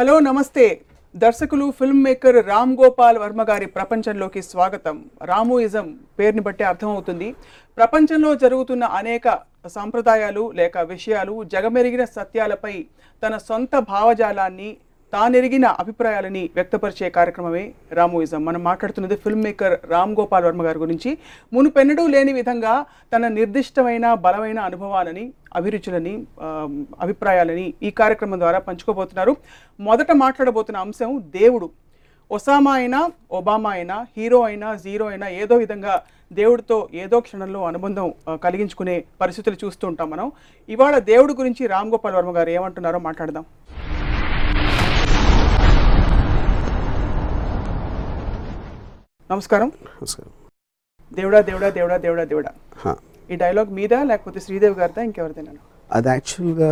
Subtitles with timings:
[0.00, 0.80] Hello నమస్తే.
[1.16, 5.04] దర్శకులు film maker Ram Gopal Varma గారి ప్రపంచంలోకి స్వాగతం.
[5.24, 7.34] రామోయిజం పేరుని బట్టి అర్థమవుతుంది.
[7.76, 12.86] ప్రపంచంలో జరుగుతున్న అనేక సాంప్రదాయాలు లేక విషయాలు జగమెరిగిన సత్యాలపై
[13.26, 14.76] తన సొంత భావజాలాన్ని
[15.12, 17.62] తానెరిగిన అభిప్రాయాలని వ్యక్తపరిచే కార్యక్రమమే
[17.98, 18.40] రామోయిజం.
[18.48, 21.10] మనం మాట్లాడుతున్నది ఫిల్మ్ మేకర్ రామ్ గోపాల్ వర్మ గారి గురించి.
[21.52, 22.74] మునుపెన్నడూ లేని విధంగా
[23.12, 25.24] తన నిర్దిష్టమైన బలమైన అనుభవాలని
[25.58, 26.14] అభిరుచులని
[27.04, 29.34] అభిప్రాయాలని ఈ కార్యక్రమం ద్వారా పంచుకోబోతున్నారు.
[29.88, 31.68] మొదట మాట్లాడబోతున్న అంశం దేవుడు.
[32.30, 32.98] ఒసామా అయినా
[33.38, 35.94] ఒబామా అయినా హీరో అయినా జీరో అయినా ఏదో విధంగా
[36.32, 38.08] దేవుడితో ఏదో క్షణంలో అనుబంధం
[38.44, 40.26] కలిగించుకునే పరిస్థితులు చూస్తూ ఉంటాం మనం.
[40.68, 43.46] ఇవాళ దేవుడి గురించి రామ్ గోపాల్ వర్మ గారు ఏమంటున్నారో మాట్లాడదాం.
[49.30, 49.68] నమస్కారం.
[49.98, 50.30] నమస్కారం.
[51.12, 52.50] దేవుడా దేవుడా దేవుడా దేవుడా దేవుడా.
[53.30, 55.52] ఈ డైలాగ్ మీద లేకపోతే శ్రీదేవి గారిదా ఇంకెవరిదైనా?
[55.92, 56.70] అది యాక్చువల్గా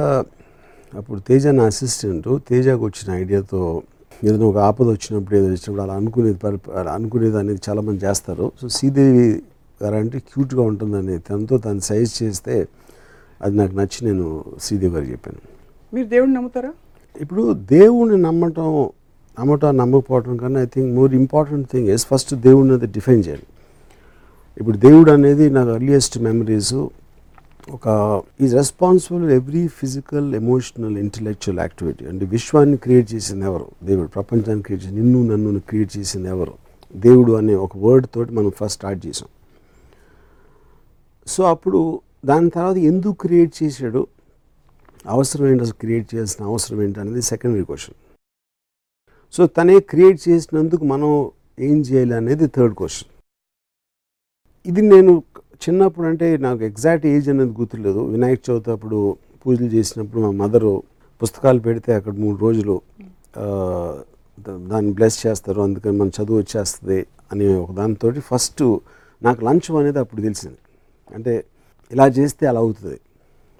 [0.92, 3.82] అప్పుడు తేజ నా అసిస్టెంట్ తేజకు వచ్చిన ఐడియాతో
[4.24, 8.52] ఏదైనా ఒక ఆపద వచ్చినప్పుడు ఏదో వచ్చినప్పుడు అలా అనుకునేది పరి అలా అనుకునేది అనేది చాలామంది చేస్తారు.
[8.62, 9.42] సో శ్రీదేవి
[9.82, 12.56] గారు అంటే క్యూట్గా ఉంటుందని తనతో తను సైజ్ చేస్తే
[13.42, 15.40] అది నాకు నచ్చి నేను శ్రీదేవి గారికి చెప్పాను.
[15.94, 16.72] మీరు దేవుడిని నమ్ముతారా?
[17.20, 18.90] ఇప్పుడు దేవుణ్ణి నమ్మటం
[19.38, 23.42] నమ్మటం నమ్మకపోవటం కన్నా I think more important thing is first దేవుడిని అది డిఫైన్ చేయాలి.
[24.58, 26.74] ఇప్పుడు దేవుడు అనేది నాకు అర్లియెస్ట్ మెమరీస్
[27.70, 33.66] ఒక is responsible every physical emotional intellectual activity అంటే విశ్వాన్ని క్రియేట్ చేసింది ఎవరు?
[33.84, 34.08] దేవుడు.
[34.08, 36.52] ప్రపంచాన్ని క్రియేట్ చేసి నిన్ను నన్ను క్రియేట్ చేసింది ఎవరు?
[36.96, 39.28] దేవుడు అనే ఒక వర్డ్ తోటి మనం ఫస్ట్ స్టార్ట్ చేసాం.
[41.26, 44.06] సో అప్పుడు దాని తర్వాత ఎందుకు క్రియేట్ చేశాడు?
[45.06, 45.62] అవసరం ఏంటి?
[45.62, 47.00] అసలు క్రియేట్ చేయాల్సిన అవసరం ఏంటి?
[47.00, 48.07] అనేది సెకండరీ క్వశ్చన్
[49.34, 51.10] సో తనే క్రియేట్ చేసినందుకు మనం
[51.68, 53.10] ఏం చేయాలి అనేది థర్డ్ క్వశ్చన్.
[54.70, 55.12] ఇది నేను
[55.64, 58.00] చిన్నప్పుడు అంటే నాకు ఎగ్జాక్ట్ ఏజ్ అనేది గుర్తులేదు.
[58.14, 58.98] వినాయక చవితి అప్పుడు
[59.42, 60.72] పూజలు చేసినప్పుడు మా మదరు
[61.20, 62.76] పుస్తకాలు పెడితే అక్కడ మూడు రోజులు
[64.70, 65.60] దాన్ని బ్లెస్ చేస్తారు.
[65.66, 66.98] అందుకని మన చదువు వచ్చేస్తుంది
[67.32, 68.62] అనే ఒక దానితో ఫస్ట్
[69.22, 70.60] నాకు లంచ్ అనేది అప్పుడు తెలిసింది.
[71.16, 71.32] అంటే
[71.90, 72.98] ఇలా చేస్తే అలా అవుతుంది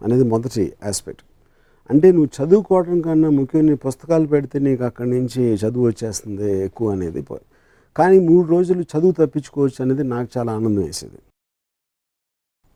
[0.01, 1.23] అనేది మొదటి ఆస్పెక్ట్
[1.91, 7.23] అంటే నువ్వు చదువుకోవడం కన్నా ముఖ్యంగా పుస్తకాలు పెడితే నీకు అక్కడి నుంచి చదువు వచ్చేస్తుంది ఎక్కువ అనేది.
[7.97, 11.19] కానీ మూడు రోజులు చదువు తప్పించుకోవచ్చు అనేది నాకు చాలా ఆనందం వేసేది.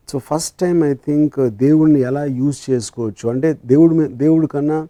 [0.09, 3.29] So first time I think దేవుడిని ఎలా యూజ్ చేసుకోవచ్చు?
[3.29, 4.87] అంటే దేవుడి మీద దేవుడి కన్నా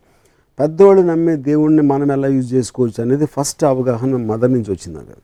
[0.60, 5.22] పెద్దవాళ్ళు నమ్మే దేవుడిని మనం ఎలా యూజ్ చేసుకోవచ్చు అనేది ఫస్ట్ అవగాహన మదర్ నుంచి వచ్చింది నాకు.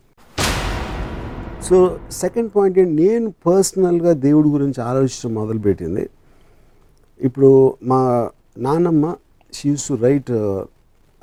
[1.67, 3.03] సో సెకండ్ పాయింట్ ఏంటి?
[3.03, 6.09] నేను పర్సనల్గా దేవుడి గురించి ఆలోచించడం మొదలుపెట్టింది.
[7.21, 9.15] ఇప్పుడు మా నానమ్మ
[9.53, 10.31] she's to write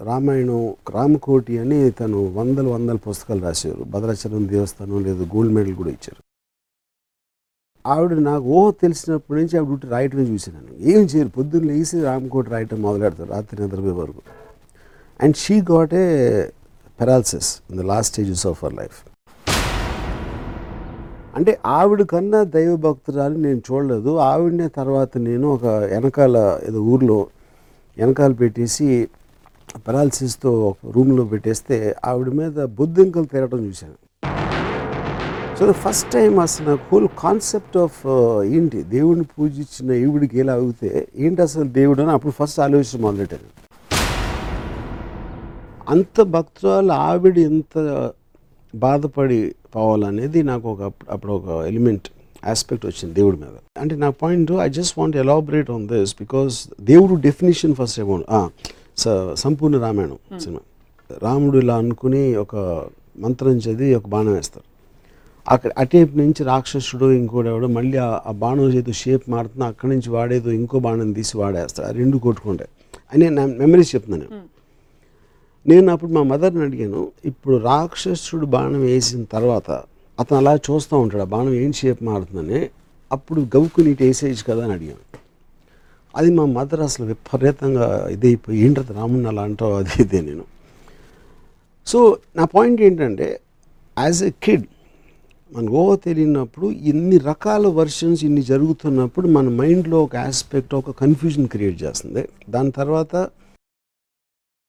[0.00, 3.82] Ramayanam Ramakoti అని తను వందల వందల పుస్తకాలు రాశారు.
[3.84, 6.20] భద్రాచలం దేవస్థానం లేదు గోల్డ్ మెడల్ కూడా ఇచ్చారు.
[7.86, 12.82] ఆవిడ నాకు ఓహో తెలిసినప్పటి నుంచి ఆవిడ ఉట్టి రాయటమే చూశాను ఏం చేయరు పొద్దున్న లేచి రామకోటి రాయటం
[12.82, 14.22] మొదలెడతారు రాత్రి నిద్రపోయే వరకు.
[15.20, 16.06] And she got a
[17.00, 18.98] paralysis in the last stages of our life
[21.36, 24.10] అంటే ఆవిడ కన్నా దైవ భక్తురాలు నేను చూడలేదు.
[24.19, 26.36] ఆవిడనే తర్వాత నేను ఒక వెనకాల
[26.69, 27.26] ఏదో ఊర్లో
[27.98, 29.08] వెనకాల పెట్టేసి
[29.86, 33.97] పెరాలసిస్తో ఒక రూమ్లో పెట్టేస్తే ఆవిడ మీద బుద్ధింకలు తిరగడం చూశాను.
[35.58, 38.00] సో ఫస్ట్ టైం అసలు నాకు హోల్ కాన్సెప్ట్ ఆఫ్
[38.56, 43.48] ఏంటి దేవుడిని పూజించిన ఈవిడికి ఎలా అవుతే ఏంటి అసలు దేవుడు అని అప్పుడు ఫస్ట్ ఆలోచన మొదలెట్టాను.
[45.88, 47.76] అంత భక్తురాలు ఆవిడ ఎంత
[48.74, 52.09] బాధపడి పోవాలనేది నాకు ఒక అప్పుడు- ఒక ఎలిమెంట్
[52.47, 53.47] ఆస్పెక్ట్ వచ్చింది దేవుడి మీద.
[53.78, 59.78] అంటే నా point I just want elaborate on this because దేవుడు డెఫినేషన్ ఫస్ట్ అమౌంట్ సంపూర్ణ
[59.78, 60.60] రామాయణం సినిమా.
[61.22, 62.86] రాముడు ఇలా అనుకుని ఒక
[63.19, 64.76] మంత్రం చదివి ఒక బాణం వేస్తారు.
[65.54, 70.50] అక్కడ అటేపు నుంచి రాక్షసుడు ఇంకోటి ఎవడో మళ్ళీ ఆ- బాణం చేతి షేప్ మారుతున్నా అక్కడి నుంచి వాడేదో
[70.50, 72.70] ఇంకో బాణం తీసి వాడేస్తాడు ఆ రెండు కొట్టుకుంటాయి.
[73.12, 74.55] అని నా మెమరీస్ చెప్తున్నాను నేను.
[75.69, 79.71] నేను అప్పుడు మా మదర్ని అడిగాను ఇప్పుడు రాక్షసుడు బాణం వేసిన తర్వాత
[80.21, 82.71] అతను అలా చూస్తూ ఉంటాడు ఆ బాణం ఏం షేప్ మారుతుందని?
[83.13, 85.18] అప్పుడు గవుకు నీటి వేసేయచ్చు కదా అని అడిగాను.
[86.16, 89.72] అది మా మదర్ అసలు విపరీతంగా ఇదైపోయి ఏంటది రాముడిని అలా అంటావు?
[89.72, 90.45] అది ఇదే నేను.
[91.86, 93.41] సో నా పాయింట్ ఏంటంటే
[93.98, 94.65] యాజ్ ఎ కిడ్
[95.53, 101.83] మన ఓ తెలియనప్పుడు ఇన్ని రకాల వర్షన్స్ ఇన్ని జరుగుతున్నప్పుడు మన మైండ్లో ఒక ఆస్పెక్ట్ ఒక కన్ఫ్యూజన్ క్రియేట్
[101.83, 102.28] చేస్తుంది.
[102.51, 103.28] దాని తర్వాత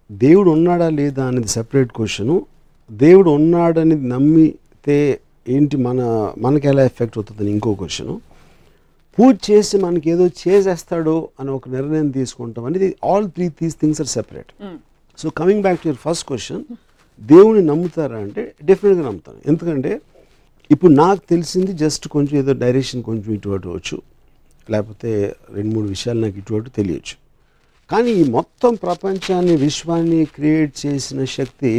[0.10, 2.46] దేవుడు ఉన్నాడా లేదా అనేది సెపరేట్ క్వశ్చను
[2.92, 5.20] దేవుడు ఉన్నాడనేది నమ్మితే
[5.56, 6.00] ఏంటి మన
[6.38, 8.16] మనకి ఎలా ఎఫెక్ట్ అవుతుందని ఇంకో క్వశ్చను
[9.18, 14.08] పూజ చేసి మనకి ఏదో చేసేస్తాడు అని ఒక నిర్ణయం తీసుకుంటాం అనేది all three these things are
[14.08, 14.52] separate
[15.20, 16.64] so coming back to your first question
[17.22, 19.40] దేవుని నమ్ముతారా అంటే డెఫినెట్గా నమ్ముతాను.
[19.48, 20.02] ఎందుకంటే
[20.72, 24.02] ఇప్పుడు నాకు తెలిసింది జస్ట్ కొంచెం ఏదో డైరెక్షన్ కొంచెం ఇటు అటు వచ్చు.
[24.72, 25.12] లేకపోతే
[25.54, 27.16] రెండు మూడు విషయాలు నాకు ఇటు అటు తెలియచ్చు.
[27.90, 31.72] కానీ ఈ మొత్తం ప్రపంచాన్ని విశ్వాన్ని క్రియేట్ చేసిన శక్తి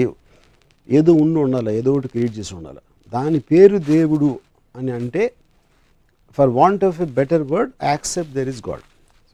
[0.89, 2.81] ఏదో ఉండి ఉండాలి ఏదో ఒకటి క్రియేట్ చేసి ఉండాలి.
[3.13, 4.29] దాని పేరు దేవుడు
[4.75, 5.23] అని అంటే
[6.39, 8.85] for want of a better word accept there is God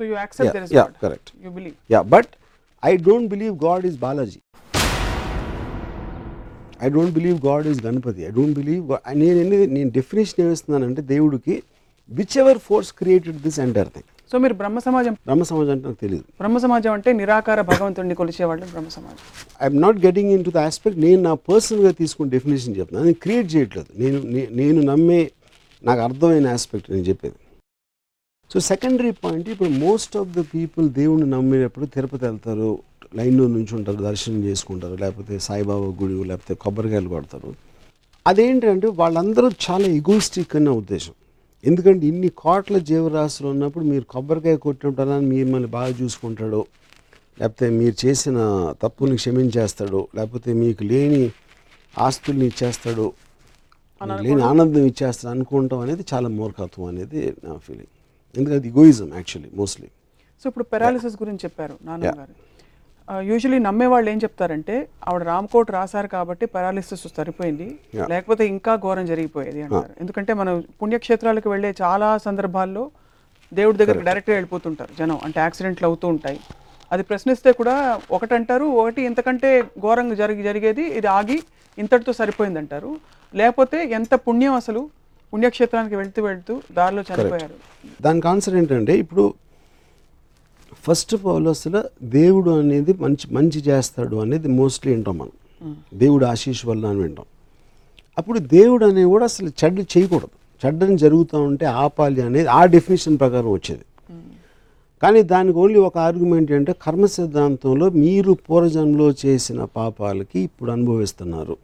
[0.00, 0.72] so you accept there is
[1.02, 1.28] correct.
[1.44, 2.32] You believe yeah but
[2.82, 4.40] I don't believe God is Balaji
[6.80, 8.82] I don't believe God is Ganapati I don't believe
[9.20, 11.56] నేను ఎన్ని- నేను definition ఏమిస్తున్నానంటే దేవుడికి
[12.38, 16.24] whichever force created this entire thing so మీరు బ్రహ్మ సమాజం బ్రహ్మ సమాజం అంటే నాకు తెలియదు
[16.40, 19.20] బ్రహ్మ సమాజం అంటే నిరాకార భగవంతుడిని కొలిచేవాళ్ళు Brahma Samajam.
[19.64, 23.88] I'm not getting into the aspect నేను నా పర్సనల్గా తీసుకుని డెఫినేషన్ చెప్తున్నాను నేను క్రియేట్ చేయట్లేదు.
[24.02, 24.18] నేను
[24.60, 25.20] నేను నమ్మే
[25.88, 27.38] నాకు అర్థమైన ఆస్పెక్ట్ నేను చెప్పేది.
[28.50, 32.70] సో సెకండరీ పాయింట్ ఇప్పుడు మోస్ట్ ఆఫ్ ద పీపుల్ దేవుణ్ణి నమ్మేటప్పుడు తిరుపతి వెళ్తారు
[33.18, 37.52] లైన్లో నుంచి ఉంటారు దర్శనం చేసుకుంటారు లేకపోతే సాయిబాబా గుడి లేకపోతే కొబ్బరికాయలు కొడతారు.
[38.26, 41.14] అదేంటంటే వాళ్ళందరూ చాలా ఎగోయిస్టిక్ అన్న ఉద్దేశం.
[41.68, 46.60] ఎందుకంటే ఇన్ని కోట్ల జీవరాశులు ఉన్నప్పుడు మీరు కొబ్బరికాయ కొట్టినప్పుడు మీరు మళ్ళీ బాగా చూసుకుంటాడు.
[47.40, 48.38] లేకపోతే మీరు చేసిన
[48.82, 50.00] తప్పుని క్షమించేస్తాడు.
[50.16, 51.22] లేకపోతే మీకు లేని
[52.06, 53.06] ఆస్తుల్ని ఇచ్చేస్తాడు.
[54.24, 57.92] లేని ఆనందం ఇచ్చేస్తాడు అనుకుంటాం అనేది చాలా మూర్ఖత్వం అనేది నా ఫీలింగ్
[58.34, 59.88] ఎందుకంటే ఇగోయిజం యాక్చువల్లీ మోస్ట్లీ
[60.42, 62.34] సో ఇప్పుడు పెరాలిసిస్ గురించి చెప్పారు నాన్న గారు
[63.28, 64.74] యూజువలీ నమ్మే వాళ్ళు ఏం చెప్తారంటే
[65.08, 67.68] ఆవిడ రామ్కోట్ రాశారు కాబట్టి పెరాలిసిస్ సరిపోయింది.
[68.12, 69.92] లేకపోతే ఇంకా ఘోరం జరిగిపోయేది అంటారు.
[70.02, 72.84] ఎందుకంటే మనం పుణ్యక్షేత్రాలకు వెళ్ళే చాలా సందర్భాల్లో
[73.52, 75.18] దేవుడి దగ్గరికి డైరెక్ట్గా వెళ్ళిపోతుంటారు జనం.
[75.26, 76.38] అంటే యాక్సిడెంట్లు అవుతూ ఉంటాయి.
[76.92, 77.76] అది ప్రశ్నిస్తే కూడా
[78.16, 79.50] ఒకటంటారు ఒకటి ఇంతకంటే
[79.84, 81.38] ఘోరంగా జరిగి జరిగేది ఇది ఆగి
[81.78, 82.90] ఇంతటితో సరిపోయింది అంటారు
[83.34, 84.82] లేకపోతే ఎంత పుణ్యం అసలు
[85.32, 87.56] పుణ్యక్షేత్రానికి వెళ్తూ వెళ్తూ దారిలో చనిపోయారు.
[88.04, 89.24] దానికి ఆన్సర్ ఏంటంటే ఇప్పుడు
[90.86, 95.34] ఫస్ట్ ఆఫ్ ఆల్ అసలు దేవుడు అనేది మంచి మంచి చేస్తాడు అనేది మోస్ట్లీ వింటాం మనం.
[95.94, 97.26] దేవుడు ఆశీష్ వల్ల అని వింటాం.
[98.18, 100.34] అప్పుడు దేవుడు అనేది కూడా అసలు చెడ్డ చేయకూడదు.
[100.62, 103.84] చెడ్డని జరుగుతూ ఉంటే ఆపాలి అనేది ఆ డెఫినేషన్ ప్రకారం వచ్చేది.
[105.02, 111.56] కానీ దానికి ఓన్లీ ఒక ఆర్గ్యుమెంట్ ఏంటంటే కర్మ సిద్ధాంతంలో మీరు పూర్వజన్మలో చేసిన పాపాలకి ఇప్పుడు అనుభవిస్తున్నారు.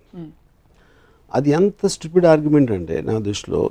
[1.34, 3.70] అది ఎంత స్టూపిడ్ ఆర్గ్యుమెంట్ అంటే నా దృష్టిలో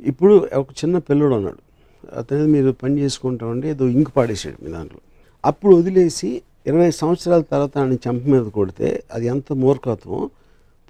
[0.00, 1.69] ఇప్పుడు ఒక చిన్న పిల్లడు అన్నాడు
[2.16, 5.00] అతను మీరు పని చేసుకుంటా ఉంటే ఏదో ఇంకు పాడేసాడు మీ దాంట్లో.
[5.44, 10.30] అప్పుడు వదిలేసి ఇరవై సంవత్సరాల తర్వాత ఆయన చెంప మీద కొడితే అది ఎంత మూర్ఖత్వం.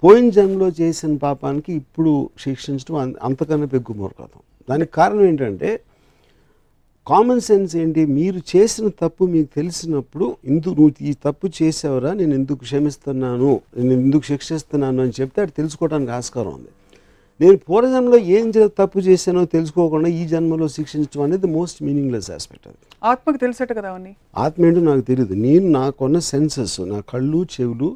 [0.03, 4.41] పోయిన జన్మలో చేసిన పాపానికి ఇప్పుడు శిక్షించడం అంతకన్నా పెగ్గు మూర్ఖత్వం.
[4.69, 5.79] దానికి కారణం ఏంటంటే
[7.07, 8.05] కామన్ సెన్స్ ఏంటి?
[8.05, 12.13] మీరు చేసిన తప్పు మీకు తెలిసినప్పుడు ఇందుకు నువ్వు ఈ తప్పు చేసావరా?
[12.13, 13.61] నేను ఎందుకు క్షమిస్తున్నాను?
[13.77, 15.01] నేను ఎందుకు శిక్షిస్తున్నాను?
[15.01, 16.67] అని చెప్తే అది తెలుసుకోవడానికి ఆస్కారం ఉంది.
[17.41, 18.45] నేను పూర్వజన్మలో ఏం
[18.79, 22.77] తప్పు చేశానో తెలుసుకోకుండా ఈ జన్మలో శిక్షించడం అనేది మోస్ట్ మీనింగ్లెస్ ఆస్పెక్ట్ అది.
[23.11, 24.11] ఆత్మకి తెలిసేట కదా అవన్నీ.
[24.43, 27.89] ఆత్మ ఏంటో నాకు తెలియదు నేను నాకున్న సెన్సెస్ నా కళ్ళు చెవులు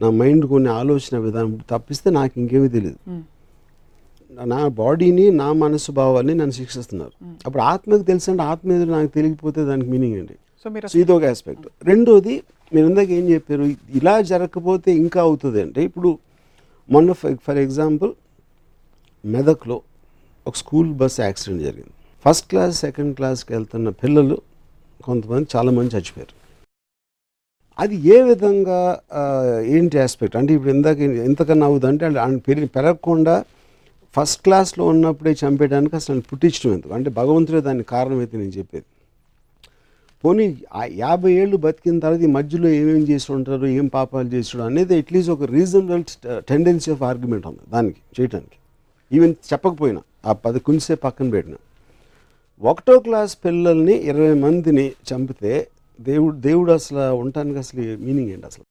[0.00, 2.98] నా మైండ్ కొన్ని ఆలోచన విధానం తప్పిస్తే నాకు ఇంకేమీ తెలియదు
[4.30, 7.12] నా బాడీని నా మనసు భావాల్ని నన్ను శిక్షిస్తున్నారు.
[7.46, 11.66] అప్పుడు ఆత్మకు తెలుసు అంటే ఆత్మ ఏదో నాకు తెలియకపోతే దానికి మీనింగ్ మీరు సో ఇది ఒక ఆస్పెక్ట్
[11.88, 12.34] రెండోది
[12.72, 13.66] మీరు ఇందాక ఏం చెప్పారు
[13.98, 16.10] ఇలా జరగకపోతే ఇంకా అవుతుంది అంటే ఇప్పుడు
[16.88, 17.10] మొన్న
[17.46, 18.12] ఫర్ ఎగ్జాంపుల్
[19.24, 19.76] మెదక్లో
[20.46, 21.94] ఒక స్కూల్ బస్ యాక్సిడెంట్ జరిగింది.
[22.24, 24.36] ఫస్ట్ క్లాస్ సెకండ్ క్లాస్కి వెళ్తున్న పిల్లలు
[25.06, 26.34] కొంతమంది చాలామంది చచ్చిపోయారు.
[27.78, 28.78] అది ఏ విధంగా
[29.76, 30.98] ఏంటి ఆస్పెక్ట్ అంటే ఇప్పుడు ఇందాక
[31.28, 33.34] ఎంతకన్నా అవుదంటే అంటే ఆయన పెరిగి పెరగకుండా
[34.14, 36.92] ఫస్ట్ క్లాస్లో ఉన్నప్పుడే చంపేయడానికి అసలు పుట్టించడం ఎందుకు?
[36.98, 38.86] అంటే భగవంతుడే దానికి కారణం అయితే నేను చెప్పేది.
[40.24, 40.44] పోనీ
[40.80, 45.32] ఆ యాభై ఏళ్ళు బతికిన తర్వాత ఈ మధ్యలో ఏమేమి చేసి ఉంటారు ఏం పాపాలు చేసాడు అనేది అట్లీస్ట్
[45.36, 46.04] ఒక రీజనబుల్
[46.50, 48.56] టెండెన్సీ ఆఫ్ ఆర్గ్యుమెంట్ ఉంది దానికి చేయటానికి.
[49.12, 51.54] ఈవెన్ చెప్పకపోయినా ఆ పది కుంసే పక్కన పెట్టిన.
[52.62, 55.68] ఒకటో క్లాస్ పిల్లల్ని ఇరవై మందిని చంపితే
[56.00, 58.64] దేవుడు దేవుడు అసలు ఉండటానికి అసలు మీనింగ్ ఏంటి అసలు?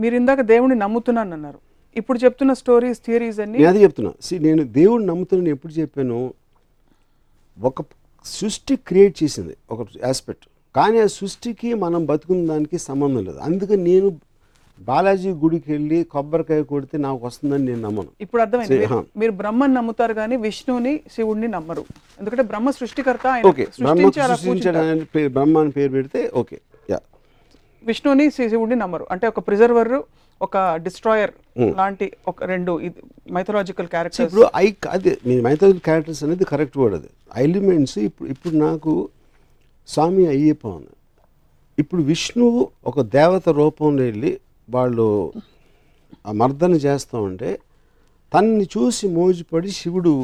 [0.00, 1.58] మీరు ఇందాక దేవుడిని నమ్ముతున్నాను అన్నారు.
[1.96, 4.38] ఇప్పుడు చెప్తున్న స్టోరీస్ థియరీస్ అన్ని నేను అది చెప్తున్నా.
[4.38, 6.34] నేను దేవుడు నమ్ముతున్నాను ఎప్పుడు చెప్పాను?
[7.60, 7.82] ఒక
[8.24, 13.38] సృష్టి క్రియేట్ చేసింది ఒక ఆస్పెక్ట్ కానీ ఆ సృష్టికి మనం బతుకున్న దానికి సంబంధం లేదు.
[13.38, 14.20] అందుకని నేను
[14.80, 18.08] బాలాజీ గుడికి వెళ్ళి కొబ్బరికాయ కొడితే నాకు వస్తుందని నేను నమ్మను.
[18.20, 18.86] ఇప్పుడు అర్థమైంది.
[19.16, 21.84] మీరు- బ్రహ్మని నమ్ముతారు కానీ విష్ణుని శివుడిని నమ్మరు.
[22.20, 24.86] ఎందుకంటే బ్రహ్మ సృష్టికర్త ఆయన ఓకే బ్రహ్మ సృష్టించి అలా సృష్టించడం పూజించారు.
[24.86, 27.00] అనే పేరు బ్రహ్మ అని పేరు పెడితే ఓకే యా.
[27.84, 29.06] విష్ణుని శి- శివుడిని నమ్మరు.
[29.10, 30.02] అంటే ఒక ప్రిజర్వర్
[30.42, 31.30] ఒక డిస్ట్రాయర్
[31.76, 32.80] లాంటి ఒక రెండు
[33.32, 37.42] మైథలాజికల్ క్యారెక్టర్స్ ఇప్పుడు ఐ అదే మీ మైథాలజీ క్యారెక్టర్స్ అనేది కరెక్ట్ వర్డ్ అది.
[37.42, 39.08] ఎలిమెంట్స్ ఇప్పుడు ఇప్పుడు నాకు
[39.88, 40.86] స్వామి అయ్యప్ప ఉంది.
[41.78, 44.40] ఇప్పుడు విష్ణువు ఒక దేవత రూపంలో వెళ్ళి
[44.70, 45.32] వాళ్ళు
[46.26, 47.58] ఆ మర్దన చేస్తూ ఉంటే
[48.34, 50.22] తన్ని చూసి మోజుపడి శివుడు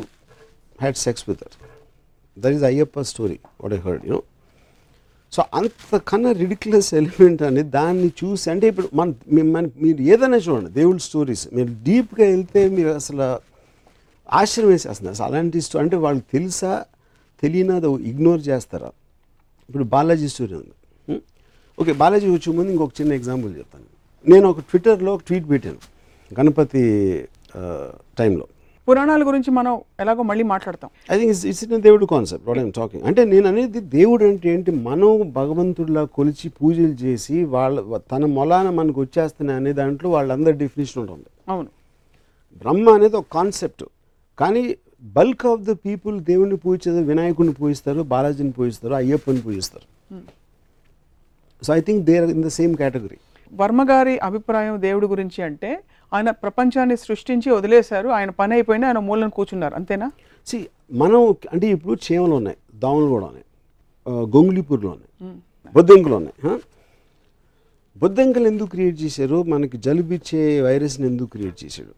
[0.80, 1.40] had sex with
[2.38, 4.22] that is Ayyappa story what I heard you know
[5.32, 10.70] so అంతకన్నా రిడిక్యులస్ ఎలిమెంట్ అని దాన్ని చూసి అంటే ఇప్పుడు మన మీ- మన మీరు ఏదైనా చూడండి
[10.70, 13.54] దేవుడి స్టోరీస్ మీరు డీప్గా వెళ్తే మీరు అసలు
[14.32, 15.10] ఆశ్చర్యం వేసేస్తుంది.
[15.10, 16.84] అసలు అలాంటి స్టోరీ అంటే వాళ్ళకి తెలుసా?
[17.42, 17.76] తెలియనా?
[17.76, 18.90] అది ఇగ్నోర్ చేస్తారా?
[19.68, 20.70] ఇప్పుడు బాలాజీ స్టోరీ ఉంది.
[21.08, 21.22] Hmm?
[21.80, 23.93] ఓకే బాలాజీ వచ్చే ముందు ఇంకొక చిన్న ఎగ్జాంపుల్ చెప్తాను.
[24.32, 25.80] నేను ఒక ట్విట్టర్లో ట్వీట్ పెట్టాను
[26.30, 26.82] గణపతి
[28.18, 28.44] టైంలో.
[28.88, 30.90] పురాణాల గురించి మనం ఎలాగో మళ్ళీ మాట్లాడతాం.
[31.12, 34.70] ఐ థింక్ ఇట్స్ ఇట్స్ దేవుడు కాన్సెప్ట్ వాట్ ఐమ్ టాకింగ్ అంటే నేను అనేది దేవుడు అంటే ఏంటి?
[34.88, 41.28] మనం భగవంతుడిలా కొలిచి పూజలు చేసి వాళ్ళ తన మొలాన మనకు వచ్చేస్తున్నాయి అనే దాంట్లో వాళ్ళందరి డెఫినేషన్ ఉంటుంది.
[41.52, 41.70] అవును.
[42.62, 43.84] బ్రహ్మ అనేది ఒక కాన్సెప్ట్
[44.38, 44.64] కానీ
[45.18, 49.86] బల్క్ ఆఫ్ ద పీపుల్ దేవుణ్ణి పూజించేది వినాయకుడిని పూజిస్తారు బాలాజీని పూజిస్తారు అయ్యప్పని పూజిస్తారు.
[51.62, 53.18] So I think they are in the same category
[53.54, 55.70] Varma గారి అభిప్రాయం దేవుడి గురించి అంటే
[56.14, 60.10] ఆయన ప్రపంచాన్ని సృష్టించి వదిలేశారు ఆయన పని అయిపోయింది ఆయన మూలను కూర్చున్నారు అంతేనా?
[60.46, 63.44] సి మనం అంటే ఇప్పుడు చీమలు ఉన్నాయి దోమలు కూడా ఉన్నాయి
[64.06, 65.34] ఆ, గొంగుళిపూర్లో ఉన్నాయి
[65.74, 66.58] బొద్దింకలు ఉన్నాయి?
[67.96, 69.42] బొద్దింకలు ఎందుకు క్రియేట్ చేశారు?
[69.42, 71.94] మనకి జలుబిచ్చే వైరస్ని ఎందుకు క్రియేట్ చేశాడు?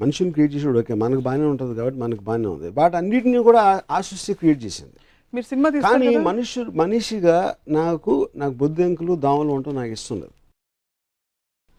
[0.00, 2.70] మనిషిని క్రియేట్ చేసాడు ఓకే మనకు బాగానే ఉంటుంది కాబట్టి మనకు బాగానే ఉంది.
[2.70, 4.92] బట్ అన్నిటిని కూడా ఆ- ఆ సృష్టి క్రియేట్ చేసింది.
[5.32, 6.22] మీరు సినిమా కానీ కదా?
[6.22, 7.36] మనుషులు మనిషిగా
[7.68, 10.34] నాకు నాకు బొద్దింకలు దోమలు ఉండటం నాకు ఇష్టం లేదు.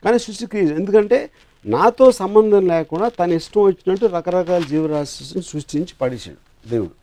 [0.03, 1.29] కానీ సృష్టి క్రియేట్ ఎందుకంటే
[1.65, 6.93] నాతో సంబంధం లేకుండా తన ఇష్టం వచ్చినట్టు రకరకాల జీవరాశిని సృష్టించి పడేసాడు దేవుడు.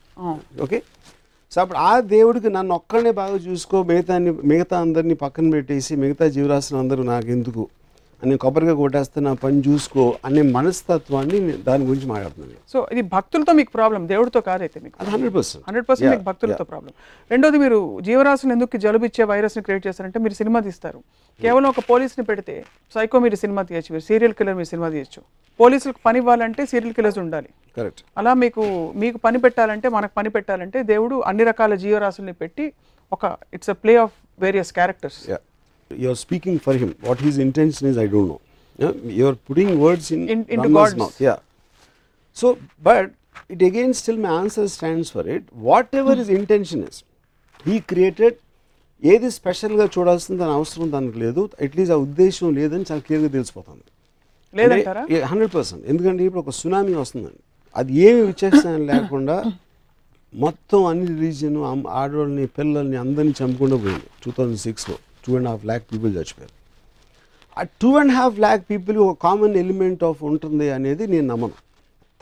[0.62, 0.78] ఓకే?
[1.52, 6.78] సో అప్పుడు ఆ దేవుడికి నన్ను ఒక్కడనే బాగా చూసుకో మిగతా మిగతా అందరినీ పక్కన పెట్టేసి మిగతా జీవరాశులు
[6.78, 7.62] అందరూ నాకెందుకు?
[8.22, 12.58] అని కొబ్బరిగా కొట్టేస్తే నా పని చూసుకో అనే మనస్తత్వాన్ని నేను దాని గురించి మాట్లాడుతున్నాను.
[12.72, 14.96] సో ఇది భక్తులతో మీకు ప్రాబ్లం దేవుడితో కాదైతే మీకు.
[15.00, 16.92] అది హండ్రెడ్ పర్సెంట్ హండ్రెడ్ పర్సెంట్ మీకు భక్తులతో ప్రాబ్లం
[17.30, 21.00] రెండోది మీరు జీవరాశులు ఎందుకు జలుబు ఇచ్చే వైరస్ని క్రియేట్ చేస్తారంటే మీరు సినిమా తీస్తారు.
[21.40, 22.56] కేవలం ఒక పోలీస్ని పెడితే
[22.94, 25.22] సైకో మీరు సినిమా తీయచ్చు మీరు సీరియల్ కిల్లర్ మీరు సినిమా తీయచ్చు.
[25.60, 27.50] పోలీసులకు పని ఇవ్వాలంటే సీరియల్ కిల్లర్స్ ఉండాలి.
[27.78, 28.62] కరెక్ట్ అలా మీకు
[29.02, 32.66] మీకు పని పెట్టాలంటే మనకు పని పెట్టాలంటే దేవుడు అన్ని రకాల జీవరాశుల్ని పెట్టి
[33.16, 33.24] ఒక
[33.56, 35.20] it's a play of various characters
[35.90, 35.96] Yeah.
[35.96, 36.94] You're speaking for him.
[37.00, 38.40] What his intention is, I don't know.
[38.78, 38.92] Yeah?
[39.04, 40.96] You're putting words in, In- into God's.
[40.96, 41.20] mouth.
[41.20, 41.38] Yeah.
[42.36, 43.10] So, but
[43.48, 45.44] it again still my answer stands for it.
[45.52, 47.02] Whatever his intention is,
[47.64, 48.36] he created
[49.02, 53.84] ఏది స్పెషల్గా చూడాల్సిన దాని అవసరం దానికి లేదు at least ఆ ఉద్దేశం లేదని చాలా క్లియర్గా తెలిసిపోతుంది
[55.30, 57.40] హండ్రెడ్ పర్సెంట్ ఎందుకంటే ఇప్పుడు ఒక సునామీ వస్తుందండి
[57.76, 59.36] అది ఏమి విచక్షణ లేకుండా
[60.34, 61.56] మొత్తం అన్ని రిలీజియన్
[62.00, 66.54] ఆడవాళ్ళని పిల్లల్ని అందరినీ చంపకుండా పోయింది టూ థౌజండ్ సిక్స్లో two and half lakh people చచ్చిపోయారు.
[67.56, 71.56] ఆ two and half lakh people ఒక కామన్ ఎలిమెంట్ ఆఫ్ ఉంటుంది అనేది నేను నమ్మను.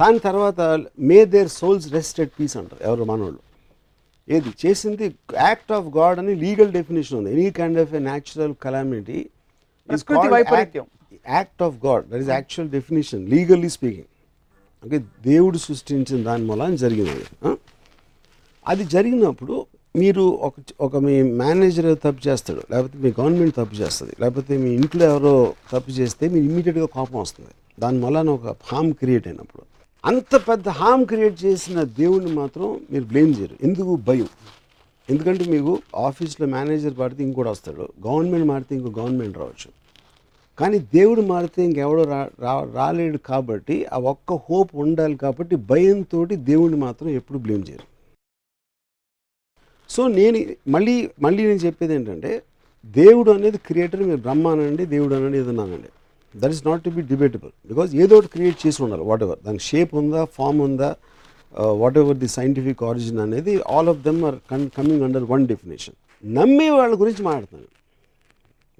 [0.00, 0.60] దాని తర్వాత
[1.00, 3.40] may their souls rest at peace అంటారు ఎవరు మనోళ్ళు.
[4.28, 4.50] ఏది?
[4.66, 5.04] చేసింది
[5.40, 7.32] యాక్ట్ ఆఫ్ గాడ్ అని లీగల్ డెఫినేషన్ ఉంది.
[7.32, 9.18] Any kind of a natural calamity.
[11.28, 14.10] Act of God that is actual definition legally speaking
[14.82, 17.56] okay దేవుడు సృష్టించిన దాని అది ఆ?
[18.66, 19.54] అది జరిగినప్పుడు
[19.96, 25.04] మీరు ఒక ఒక మీ మేనేజర్ తప్పు చేస్తాడు లేకపోతే మీ గవర్నమెంట్ తప్పు చేస్తుంది లేకపోతే మీ ఇంట్లో
[25.04, 27.50] ఎవరో తప్పు చేస్తే మీరు ఇమీడియట్గా కోపం వస్తుంది.
[27.80, 29.62] దాని వలన ఒక హామ్ క్రియేట్ అయినప్పుడు.
[30.04, 33.56] అంత పెద్ద హామ్ క్రియేట్ చేసిన దేవుణ్ణి మాత్రం మీరు బ్లేమ్ చేయరు.
[33.62, 33.96] ఎందుకు?
[33.96, 34.28] భయం.
[35.10, 39.70] ఎందుకంటే మీకు ఆఫీస్లో మేనేజర్ మారితే ఇంకోటి వస్తాడు గవర్నమెంట్ మారితే ఇంకో గవర్నమెంట్ రావచ్చు.
[40.58, 46.80] కానీ దేవుడు మారితే ఇంకెవడో రా రా- రాలేడు కాబట్టి ఆ ఒక్క హోప్ ఉండాలి కాబట్టి భయంతో దేవుడిని
[46.80, 47.97] మాత్రం ఎప్పుడు బ్లేమ్ చేయరు.
[49.94, 50.38] సో నేను
[50.74, 52.32] మళ్ళీ మళ్ళీ నేను చెప్పేది ఏంటంటే
[52.98, 55.90] దేవుడు అనేది క్రియేటర్ మీరు బ్రహ్మ అనండి దేవుడు అనండి ఏదన్నా అనండి.
[56.34, 59.64] That is not to be debatable because ఏదో ఒకటి క్రియేట్ చేసి ఉండాలి వాట్ ఎవర్ దానికి
[59.70, 60.90] షేప్ ఉందా ఫామ్ ఉందా
[61.82, 65.96] what ever the scientific origin అనేది all of them are con coming under one definition
[66.24, 67.68] నమ్మే వాళ్ళ గురించి మాట్లాడతాను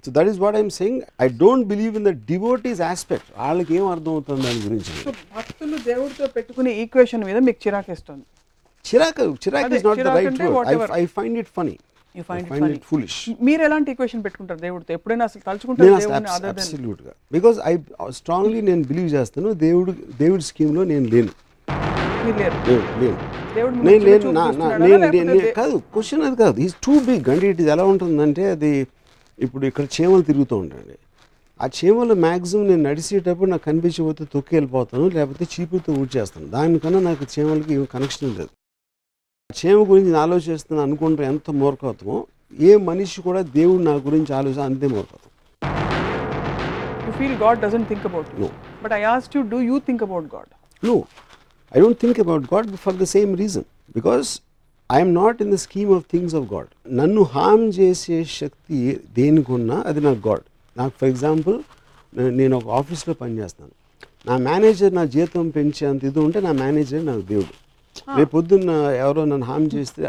[0.05, 3.85] so that is what I'm saying I don't believe in the devotees aspect వాళ్ళకి ఏం
[3.93, 4.91] అర్థం అవుతుంది దాని గురించి?
[5.05, 8.25] సో భక్తులు దేవుడితో పెట్టుకునే ఈక్వేషన్ మీద మీకు చిరాకేస్తుంది.
[8.89, 10.93] చిరాకు చిరాక్ is not the right word.
[11.01, 11.75] I find it funny
[12.15, 12.69] it find.
[12.75, 13.17] It foolish
[13.47, 14.91] మీరు ఎలాంటి ఈక్వేషన్ పెట్టుకుంటారు దేవుడితో?
[14.97, 17.73] ఎప్పుడైనా అసలు తలుచుకుంటారు దేవుడిని అదర్ దెన్ అబ్సల్యూట్గా బికాజ్ ఐ
[18.19, 19.91] స్ట్రాంగ్లీ నేను బిలీవ్ చేస్తాను దేవుడు
[20.23, 20.45] దేవుడి
[20.93, 21.33] నేను లేను.
[22.29, 23.17] లేను
[23.57, 25.11] దేవుడు నేను లేను?
[25.29, 26.57] నేను కాదు క్వశ్చన్ అది కాదు.
[26.65, 28.71] ఈజ్ టూ బిగ్ అంటే ఇట్ ఎలా ఉంటుందంటే అది
[29.39, 30.97] ఇప్పుడు ఇక్కడ చీమలు తిరుగుతూ ఉంటాయండి
[31.59, 36.47] ఆ చీమలు మ్యాక్సిమం నేను నడిచేటప్పుడు నాకు కనిపించకపోతే తొక్కి వెళ్ళిపోతాను లేకపోతే చీపుతో ఊడ్చేస్తాను.
[36.55, 38.51] దానికన్నా నాకు చీమలకి కనెక్షన్ లేదు.
[39.57, 42.17] క్షేమ గురించి ఆలోచిస్తున్నాను అనుకుంటే ఎంత మూర్ఖత్వం?
[42.67, 45.31] ఏ మనిషి కూడా దేవుడు నా గురించి ఆలోచన అంతే మూర్ఖత్వం.
[47.19, 48.47] Feel God doesn't think about you
[48.83, 50.95] but I ask you do you think about గాడ్ను
[51.71, 53.65] I don't think about God for the same reason
[53.97, 54.27] because
[54.89, 58.81] I am not in the scheme of things of God నన్ను harm చేసే శక్తి
[59.17, 61.57] దేనికున్నా అది నాకు God నాకు for example
[62.41, 63.73] నేను ఒక ఆఫీస్లో పనిచేస్తాను.
[64.29, 67.53] నా మేనేజర్ నా జీతం పెంచే అంత ఇది ఉంటే నా మేనేజర్ నాకు దేవుడు.
[68.17, 70.03] రేపు పొద్దున్న ఎవరో నన్ను హామ్ చేస్తే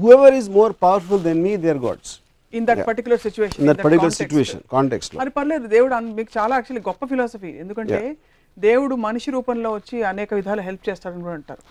[0.00, 2.14] whoever is more powerful than me their gods
[2.52, 3.60] In that particular situation.
[3.60, 4.12] In that particular.
[4.12, 7.98] Situation కాంటెక్స్లో అది పర్లేదు దేవుడు మీకు చాలా యాక్చువల్లీ గొప్ప ఫిలాసఫీ ఎందుకంటే
[8.58, 11.62] దేవుడు మనిషి రూపంలో వచ్చి అనేక విధాలు హెల్ప్ చేస్తాడని కూడా అంటారు.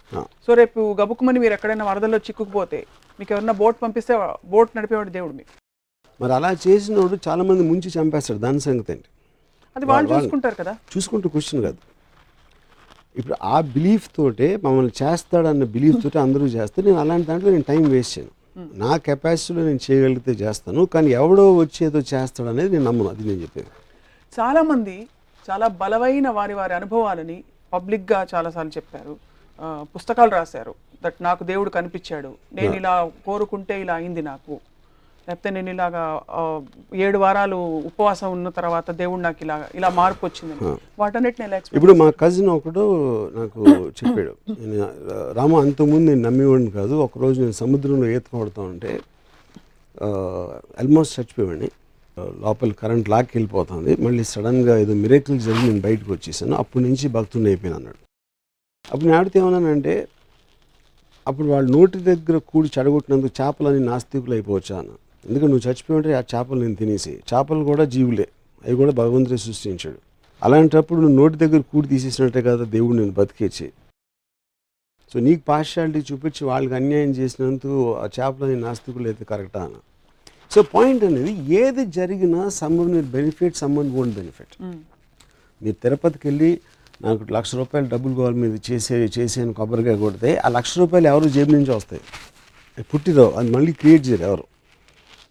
[0.47, 2.85] సో రేపు గబుక్కుమని మీరు ఎక్కడైనా వరదల్లో చిక్కుకుపోతే
[3.19, 4.13] మీకు ఎవరన్నా బోట్ పంపిస్తే
[4.45, 5.53] బోట్ నడిపేవాడు దేవుడు మీకు.
[6.21, 9.09] మరి అలా చేసినోడు చాలా మంది ముంచి చంపేస్తాడు దాని సంగతి ఏంటి?
[9.75, 10.77] అది వాళ్ళు వాళ్ళు- చూసుకుంటారు కదా.
[10.97, 11.77] చూసుకుంటూ క్వశ్చన్ కాదు.
[13.17, 17.83] ఇప్పుడు ఆ బిలీఫ్ తోటే మమ్మల్ని చేస్తాడన్న బిలీఫ్ తోటే అందరూ చేస్తే నేను అలాంటి దాంట్లో నేను టైం
[17.89, 18.33] వేస్ట్ చేయను.
[18.73, 23.09] నా కెపాసిటీలో నేను చేయగలిగితే చేస్తాను కానీ ఎవడో వచ్చి ఏదో చేస్తాడు అనేది నేను నమ్మను.
[23.09, 23.67] అది నేను చెప్పేది.
[24.39, 25.07] చాలా మంది
[25.49, 27.43] చాలా బలమైన వారి వారి అనుభవాలని
[27.73, 29.17] పబ్లిక్గా చాలాసార్లు చెప్పారు.
[29.95, 30.75] పుస్తకాలు రాశారు.
[31.05, 32.33] దట్ నాకు దేవుడు కనిపించాడు.
[32.53, 34.59] నేను ఇలా కోరుకుంటే ఇలా అయింది నాకు.
[35.27, 36.01] లేకపోతే నేను ఇలాగా
[37.05, 40.59] ఏడు వారాలు ఉపవాసం ఉన్న తర్వాత దేవుడు నాకు ఇలా ఇలా మార్పు వచ్చిందని.
[40.99, 42.83] వాటన్నిటిని ఎలా explain ఇప్పుడు మా కజిన్ ఒకడు
[43.37, 43.61] నాకు
[43.99, 44.33] చెప్పాడు.
[44.63, 44.87] నేను
[45.37, 46.95] రామ అంతకుముందు నేను నమ్మేవాడిని కాదు.
[47.05, 48.91] ఒకరోజు నేను సముద్రంలో ఈత కొడుతూ ఉంటే
[50.79, 51.69] ఆల్మోస్ట్ చచ్చిపోయాడిని
[52.17, 53.93] ఆ, లోపల కరెంట్ లాక్కి వెళ్ళిపోతుంది.
[54.03, 56.55] మళ్ళీ సడన్గా ఏదో మిరేకిల్ జరిగి నేను బయటకు వచ్చేసాను.
[56.55, 57.99] అప్పటి నుంచి భక్తుడిని అయిపోయాను అన్నాడు.
[58.85, 59.95] అప్పుడు నేను ఆడితే ఏమన్నానంటే
[61.27, 64.75] అప్పుడు వాళ్ళ నోటి దగ్గర కూడి చెడగొట్టినందుకు చేపలని నాస్తికులు అయిపోవచ్చా
[65.25, 68.27] ఎందుకంటే నువ్వు చచ్చిపోయి ఆ చేపలు నేను తినేసి చేపలు కూడా జీవులే
[68.65, 69.99] అవి కూడా భగవంతుడే సృష్టించాడు.
[70.41, 73.67] అలాంటప్పుడు నువ్వు నోటి దగ్గర కూడి తీసేసినట్టే కదా దేవుడు నేను బతికేచి
[75.11, 79.77] సో నీకు పార్షాలిటీ చూపించి వాళ్ళకి అన్యాయం చేసినందుకు ఆ చేపలని నాస్తికులు అయితే కరెక్టా అన్న.
[80.53, 84.55] సో పాయింట్ అనేది ఏది జరిగినా సమ్మన్ మీరు బెనిఫిట్ సమ్మన్ ఓన్ బెనిఫిట్.
[85.61, 86.51] మీరు తిరుపతికి వెళ్ళి
[87.05, 91.51] నాకు లక్ష రూపాయలు డబ్బులు కావాలి మీరు చేసే చేసేని కొబ్బరికాయ కొడితే ఆ లక్ష రూపాయలు ఎవరు జేబు
[91.57, 92.03] నుంచి వస్తాయి?
[92.91, 94.45] పుట్టిరావు అది మళ్ళీ క్రియేట్ చేయరు ఎవరు.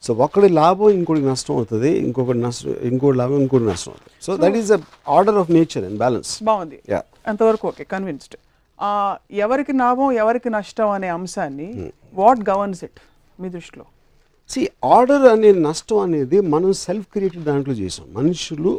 [0.04, 1.90] సో ఒకటి లాభం ఇంకోటి నష్టం అవుతుంది.
[2.06, 4.14] ఇంకొకటి నష్టం ఇంకోటి లాభం ఇంకోటి నష్టం అవుతుంది.
[4.26, 4.70] So that is
[5.16, 6.78] order of nature and balance బాగుంది.
[6.94, 7.00] యా
[7.32, 8.36] అంతవరకు ఓకే కన్విన్స్డ్
[9.44, 11.68] ఎవరికి లాభం ఎవరికి నష్టం అనే అంశాన్ని
[12.20, 13.00] వాట్ గవర్న్స్ ఇట్
[13.42, 13.84] మీ దృష్టిలో?
[14.52, 14.62] సి
[14.96, 18.06] ఆర్డర్ అనే నష్టం అనేది మనం సెల్ఫ్ క్రియేటెడ్ దాంట్లో చేసాం.
[18.18, 18.72] మనుషులు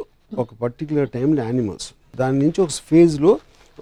[0.44, 1.88] ఒక పర్టికులర్ టైంలో యానిమల్స్
[2.22, 3.32] దాని నుంచి ఒక ఫేజ్లో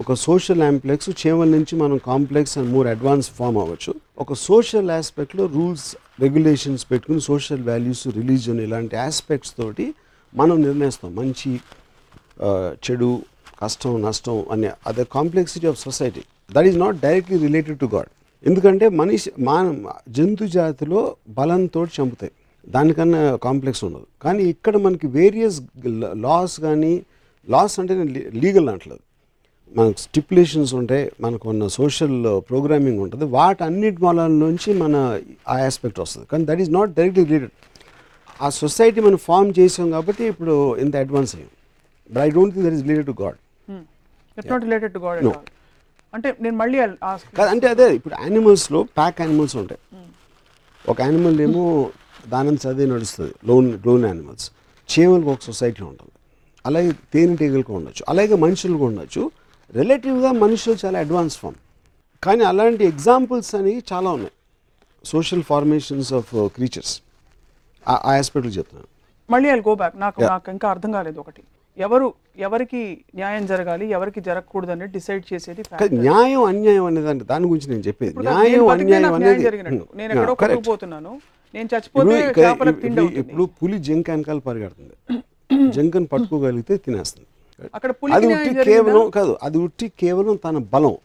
[0.02, 3.92] ఒక సోషల్ ఆంప్లెక్స్ చీమల నుంచి మనం complex and more advance form అవ్వచ్చు.
[4.24, 5.90] ఒక సోషల్ ఆస్పెక్ట్లో రూల్స్
[6.22, 9.86] రెగ్యులేషన్స్ పెట్టుకుని సోషల్ వాల్యూస్ రిలీజన్ ఇలాంటి ఆస్పెక్ట్స్ తోటి
[10.36, 11.16] మనం నిర్ణయిస్తాం.
[11.16, 11.52] మంచి
[12.86, 13.22] చెడు
[13.62, 16.24] కష్టం నష్టం అనే అదే complexity of society
[16.56, 18.12] that is not directly related to God
[18.46, 19.58] ఎందుకంటే మనిషి మా
[20.10, 22.34] జంతు జాతిలో బలంతో చంపుతాయి.
[22.70, 24.08] దానికన్నా కాంప్లెక్స్ ఉండదు.
[24.22, 25.58] కానీ ఇక్కడ మనకి వేరియస్
[26.26, 26.94] లాస్ కానీ
[27.50, 27.94] లాస్ అంటే
[28.44, 29.04] లీగల్ అంటలేదు.
[29.78, 32.18] మనకు స్టిపులేషన్స్ ఉంటాయి మనకు ఉన్న సోషల్
[32.50, 33.26] ప్రోగ్రామింగ్ ఉంటుంది.
[33.38, 34.96] వాటన్నిటి మూలాల నుంచి మన
[35.50, 36.26] ఆ ఆస్పెక్ట్ వస్తుంది.
[36.32, 37.54] కానీ that is not directly related
[38.42, 41.52] ఆ సొసైటీ మనం ఫామ్ చేసాం కాబట్టి ఇప్పుడు ఇంత అడ్వాన్స్ అయ్యాం.
[42.12, 43.38] But I don't think that is related to God
[44.52, 45.28] not related to God
[46.14, 46.78] అంటే నేను మళ్ళీ
[47.38, 49.82] కాదు అంటే అదే ఇప్పుడు యానిమల్స్లో ప్యాక్ యానిమల్స్ ఉంటాయి.
[50.92, 51.64] ఒక యానిమల్ ఏమో
[52.34, 53.34] దానం చదివి నడుస్తుంది.
[53.50, 54.46] లోన్ లోన్ యానిమల్స్
[54.90, 56.12] చీమలకు ఒక సొసైటీ ఉంటుంది.
[56.66, 58.04] అలాగే తేనెటీగలకు ఉండొచ్చు.
[58.10, 59.24] అలాగే మనుషులకు ఉండొచ్చు.
[59.72, 61.56] రిలేటివ్గా మనుషులు చాలా అడ్వాన్స్ ఫామ్.
[62.24, 64.32] కానీ అలాంటి ఎగ్జాంపుల్స్ అనేవి చాలా ఉన్నాయి.
[65.06, 67.02] Social formations of creatures.
[67.88, 68.88] ఆ ఆస్పెక్ట్లు చెప్తున్నాను.
[69.32, 71.44] మళ్ళీ ఐ గో బ్యాక్ నాకు నాకు ఇంకా అర్థం కాలేదు ఒకటి.
[71.78, 75.64] ఎవరు ఎవరికి న్యాయం జరగాలి ఎవరికి జరగకూడదు అనేది డిసైడ్ చేసేది
[75.96, 78.20] న్యాయం అన్యాయం అనేది అంటే దాని గురించి నేను చెప్పేది.
[78.20, 79.44] న్యాయం అన్యాయం అనేది.
[79.96, 80.36] నేను ఎక్కడో.
[80.36, 81.22] కొట్టుకుపోతున్నాను.
[81.54, 82.34] నేను చచ్చిపోతే
[83.20, 85.18] ఇప్పుడు- పులి జింక వెనకాల పరిగెడుతుంది.
[85.72, 87.28] జింకను పట్టుకోగలిగితే తినేస్తుంది.
[88.16, 88.52] అది ఉట్టి?
[88.70, 90.96] కేవలం కాదు అది ఉట్టి కేవలం తన బలం.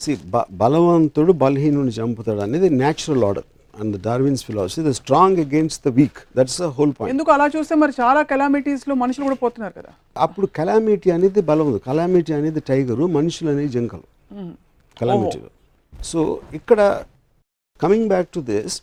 [0.00, 0.12] సి
[0.60, 6.56] బలవంతుడు బలహీనుని చంపుతాడు అనేది natural order and Darwin's philosophy the strong against the weak that's
[6.62, 9.90] the whole point ఎందుకు అలా చూస్తే మరి చాలా కెలామిటీస్లో మనుషులు కూడా పోతున్నారు కదా?
[10.18, 14.06] అప్పుడు కలామిటీ అనేది బలం కలామిటీ అనేది టైగరు మనుషులు అనేది జింకలు.
[14.32, 14.52] మ్మ్.
[14.96, 15.50] కలామిటీలో
[16.04, 16.20] సో
[16.54, 16.80] ఇక్కడ
[17.80, 18.76] coming back to this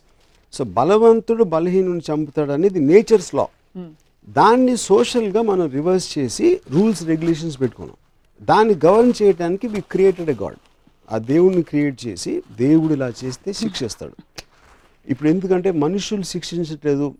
[0.54, 3.46] so బలవంతుడు బలహీనుని చంపుతాడు అనేది నేచర్స్ లా.
[4.28, 7.96] దాన్ని సోషల్గా మనం రివర్స్ చేసి రూల్స్ రెగ్యులేషన్స్ పెట్టుకున్నాం.
[8.42, 10.56] దాన్ని గవర్న్ చేయడానికి వి క్రియేటెడ్ ఎ గాడ్.
[11.12, 14.40] ఆ దేవుడిని క్రియేట్ చేసి దేవుడు ఇలా చేస్తే శిక్షిస్తాడు.
[15.08, 17.14] ఇప్పుడు ఎందుకంటే మనుషులు శిక్షించట్లేదు.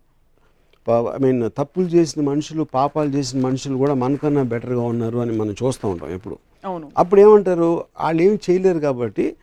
[0.90, 5.88] ఐ మీన్ తప్పులు చేసిన మనుషులు పాపాలు చేసిన మనుషులు కూడా మనకన్నా బెటర్గా ఉన్నారు అని మనం చూస్తూ
[5.88, 6.38] ఉంటాం ఎప్పుడు.
[6.64, 6.90] అవును.
[6.98, 7.84] అప్పుడు ఏమంటారు?
[8.00, 9.36] వాళ్ళు ఏం చేయలేరు కాబట్టి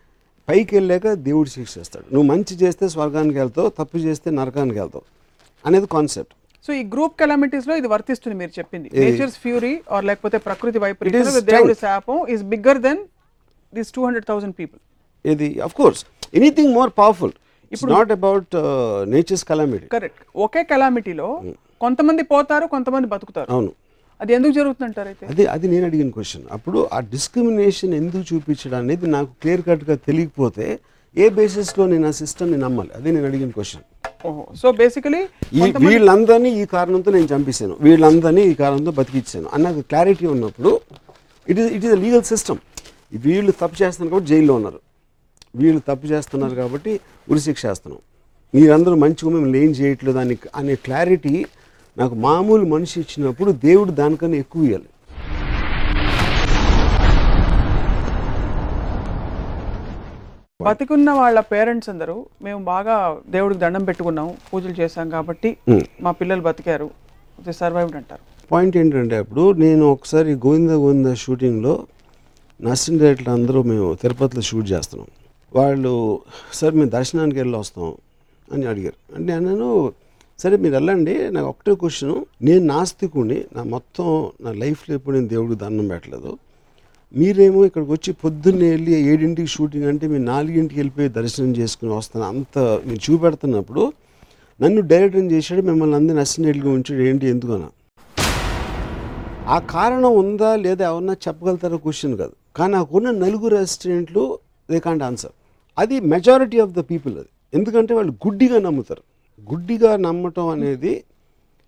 [0.49, 2.15] పైకి వెళ్ళాక దేవుడు శిక్షిస్తాడు.
[2.15, 5.03] నువ్వు మంచి చేస్తే స్వర్గానికి వెళ్తావు తప్పు చేస్తే నరకానికి వెళ్తావు
[5.67, 6.33] అనేది కాన్సెప్ట్.
[6.65, 8.87] సో ఈ గ్రూప్ కెలామిటీస్లో ఇది వర్తిస్తుంది మీరు చెప్పింది.
[9.03, 11.25] నేచర్స్ ఫ్యూరీ ఆర్ లేకపోతే ప్రకృతి వైపరీత్యం.
[11.53, 11.75] దేవుడి.
[11.83, 13.01] శాపం is bigger than
[13.73, 14.81] this two hundred thousand people
[15.25, 16.01] ఇది of course
[16.39, 17.33] anything more powerful
[17.71, 18.53] it's not about
[19.13, 21.27] nature's calamity correct ఒకే కెలామిటీలో
[21.83, 23.49] కొంతమంది పోతారు కొంతమంది బతుకుతారు.
[23.55, 23.71] అవును.
[24.19, 25.23] అది ఎందుకు జరుగుతుందంటారు అయితే?
[25.31, 30.67] అది అది నేను అడిగిన క్వశ్చన్ అప్పుడు ఆ డిస్క్రిమినేషన్ ఎందుకు చూపించడం అనేది నాకు క్లియర్ కట్గా తెలియకపోతే
[31.15, 32.91] ఏ బేసిస్లో నేను ఆ సిస్టమ్ని నమ్మాలి.
[32.97, 33.83] అదే నేను అడిగిన క్వశ్చన్
[34.61, 35.21] సో బేసికలీ
[35.59, 37.75] ఈ వీళ్ళందరినీ ఈ కారణంతో నేను చంపేశాను.
[37.85, 39.47] వీళ్ళందరినీ ఈ కారణంతో బతికిచ్చాను.
[39.55, 40.71] అన్నది క్లారిటీ ఉన్నప్పుడు
[41.47, 42.61] it is it is legal system
[43.25, 44.79] వీళ్ళు తప్పు చేస్తున్నారు కాబట్టి జైల్లో ఉన్నారు.
[45.61, 46.93] వీళ్ళు తప్పు చేస్తున్నారు కాబట్టి
[47.31, 48.01] ఉరిశిక్ష వేస్తున్నాం
[48.53, 51.35] మీరందరూ మంచిగా మిమ్మల్ని ఏం చేయట్లేదు అని అనే క్లారిటీ
[51.97, 54.89] నాకు మామూలు మనిషి ఇచ్చినప్పుడు దేవుడు దానికన్నా ఎక్కువ ఇవ్వాలి
[60.63, 65.83] బతికున్న వాళ్ళ పేరెంట్స్ అందరూ మేము బాగా దేవుడికి దండం పెట్టుకున్నాం పూజలు చేశాం కాబట్టి Hmm.
[66.01, 66.89] మా పిల్లలు బతికారు.
[67.51, 68.21] సర్వైవ్డ్ అంటారు.
[68.51, 71.85] పాయింట్ ఏంటంటే అప్పుడు నేను ఒకసారి గోవింద గోవింద షూటింగ్లో
[72.61, 75.07] నర్సింగ్ డైరెక్టర్ అందరూ మేము తిరుపతిలో షూట్ చేస్తున్నాం.
[75.55, 76.19] వాళ్ళు
[76.53, 77.93] సార్ మేము దర్శనానికి వెళ్ళి వస్తాం
[78.53, 79.15] అని అడిగారు.
[79.15, 79.93] అంటే నేను
[80.39, 82.15] సరే మీరు వెళ్ళండి నాకు ఒకటే క్వశ్చన్.
[82.41, 86.37] నేను నాస్తికుని నా మొత్తం నా లైఫ్లో ఎప్పుడు నేను దేవుడికి దండం పెట్టలేదు.
[87.19, 92.25] మీరేమో ఇక్కడికి వచ్చి పొద్దున్నే వెళ్ళి ఏడింటికి షూటింగ్ అంటే మీరు నాలుగింటికి వెళ్ళిపోయి దర్శనం చేసుకుని వస్తాను.
[92.31, 93.83] అంత మీరు చూపెడుతున్నప్పుడు
[94.59, 97.01] నన్ను డైరెక్టర్ చేశాడు మిమ్మల్ని అందరిని అసినేట్గా ఉంచాడు.
[97.09, 97.69] ఏంటి ఎందుకన్నా
[99.55, 102.33] ఆ కారణం ఉందా లేదా ఎవరన్నా చెప్పగలుగుతారో క్వశ్చన్ కాదు.
[102.57, 104.23] కానీ నాకున్న నలుగురు అసిస్టెంట్లు
[104.69, 105.33] దే కాంట్ ఆన్సర్
[105.77, 107.29] అది మెజారిటీ ఆఫ్ ద పీపుల్ అది.
[107.57, 109.03] ఎందుకంటే వాళ్ళు గుడ్డిగా నమ్ముతారు.
[109.51, 110.93] గుడ్డిగా నమ్మటం అనేది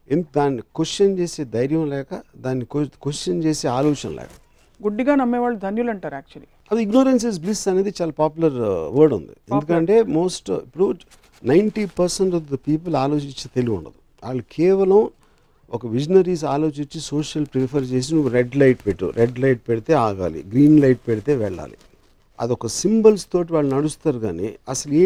[0.10, 2.08] ఎంత దాన్ని క్వశ్చన్ చేసే ధైర్యం లేక
[2.46, 2.66] దాన్ని
[3.06, 4.34] క్వశ్చన్ చేసే ఆలోచన లేక.
[4.84, 8.58] గుడ్డిగా నమ్మేవాళ్ళు ధన్యులు అంటారు యాక్చువల్లీ అది ఇగ్నోరెన్స్ ఇస్ బ్లిస్ అనేది చాలా పాపులర్
[8.98, 9.34] వర్డ్ ఉంది.
[9.52, 10.88] ఎందుకంటే మోస్ట్ ఇప్పుడు
[11.52, 14.00] ninety percent of the people ఆలోచించే తెలివి ఉండదు.
[14.26, 15.02] వాళ్ళు కేవలం
[15.76, 19.08] ఒక విజనరీస్ ఆలోచించి సోషల్ ప్రిఫర్ చేసి నువ్వు రెడ్ లైట్ పెట్టు.
[19.20, 20.42] రెడ్ లైట్ పెడితే ఆగాలి.
[20.52, 21.78] గ్రీన్ లైట్ పెడితే వెళ్ళాలి.
[22.44, 25.06] అదొక సింబల్స్ తోటి వాళ్ళు నడుస్తారు కానీ అసలు ఏ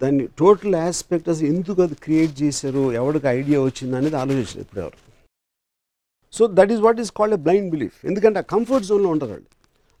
[0.00, 2.82] దాన్ని టోటల్ ఆస్పెక్ట్ అసలు ఎందుకు అది క్రియేట్ చేశారు?
[3.00, 4.98] ఎవరికి ఐడియా వచ్చింది అనేది ఆలోచించారు ఇప్పుడు ఎవరు
[6.36, 9.48] so that is what is called a blind belief ఎందుకంటే ఆ కంఫర్ట్ జోన్లో ఉంటారు వాళ్ళు.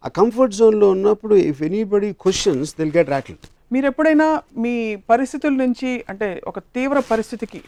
[0.04, 3.38] ఆ కంఫర్ట్ జోన్లో ఉన్నప్పుడు if anybody questions they'll get rattle
[3.74, 4.26] మీరు ఎప్పుడైనా
[4.64, 4.74] మీ
[5.12, 7.60] పరిస్థితుల నుంచి అంటే ఒక తీవ్ర పరిస్థితికి.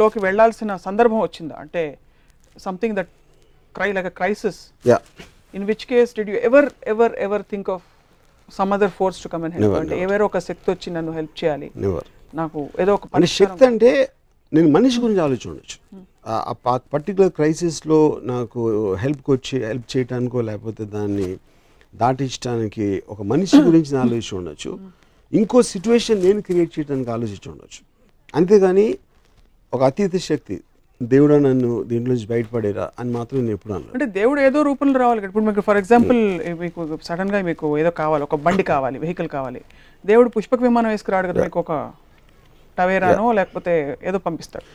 [0.00, 1.54] లోకి వెళ్ళాల్సిన సందర్భం వచ్చిందా?
[1.64, 1.82] అంటే
[2.66, 3.10] something that
[3.74, 4.98] cry like a crisis yeah
[5.56, 7.84] in which case did you ever ever ever think of
[8.58, 9.96] some other force to come and help అంటే.
[10.06, 11.68] ఎవరో ఒక శక్తి వచ్చి నన్ను హెల్ప్ చేయాలి.
[12.40, 13.90] నాకు ఏదో ఒక శక్తి అంటే
[14.52, 15.76] నేను మనిషి గురించి ఆలోచించవచ్చు
[16.26, 21.36] ఆ పర్టికులర్ క్రైసిస్లో నాకు హెల్ప్కి వచ్చి హెల్ప్ చేయడానికో లేకపోతే దాన్ని
[21.94, 24.78] దాటించడానికి ఒక మనిషి గురించి నేను ఆలోచించి ఉండొచ్చు.
[25.32, 27.80] ఇంకో సిచ్యువేషన్ నేను క్రియేట్ చేయడానికి ఆలోచించి ఉండొచ్చు.
[28.34, 28.98] అంతేగాని
[29.74, 30.60] ఒక అతీత శక్తి
[31.02, 33.92] దేవుడా నన్ను దీంట్లోంచి బయటపడేరా అని మాత్రం నేను ఎప్పుడు అనలేదు.
[33.92, 35.28] అంటే దేవుడు ఏదో రూపంలో రావాలి కదా.
[35.28, 39.60] ఇప్పుడు మీకు ఫర్ ఎగ్జాంపుల్ మీకు సడన్గా మీకు ఏదో కావాలి ఒక బండి కావాలి వెహికల్ కావాలి.
[40.06, 41.92] దేవుడు పుష్పక విమానం వేసుకురాడు కదా మీకు ఒక
[42.78, 43.72] టవేరానో లేకపోతే
[44.08, 44.66] ఏదో పంపిస్తాడు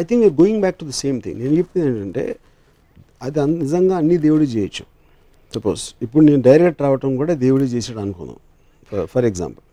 [0.00, 2.24] I think we're going back to the same thing నేను చెప్పింది ఏంటంటే
[3.26, 4.84] అది నిజంగా అన్ని దేవుడు చేయొచ్చు.
[5.54, 8.38] సపోజ్ ఇప్పుడు నేను డైరెక్ట్ రావటం కూడా దేవుడే చేసాడు అనుకుందాం.
[9.12, 9.64] ఫర్ ఎగ్జాంపుల్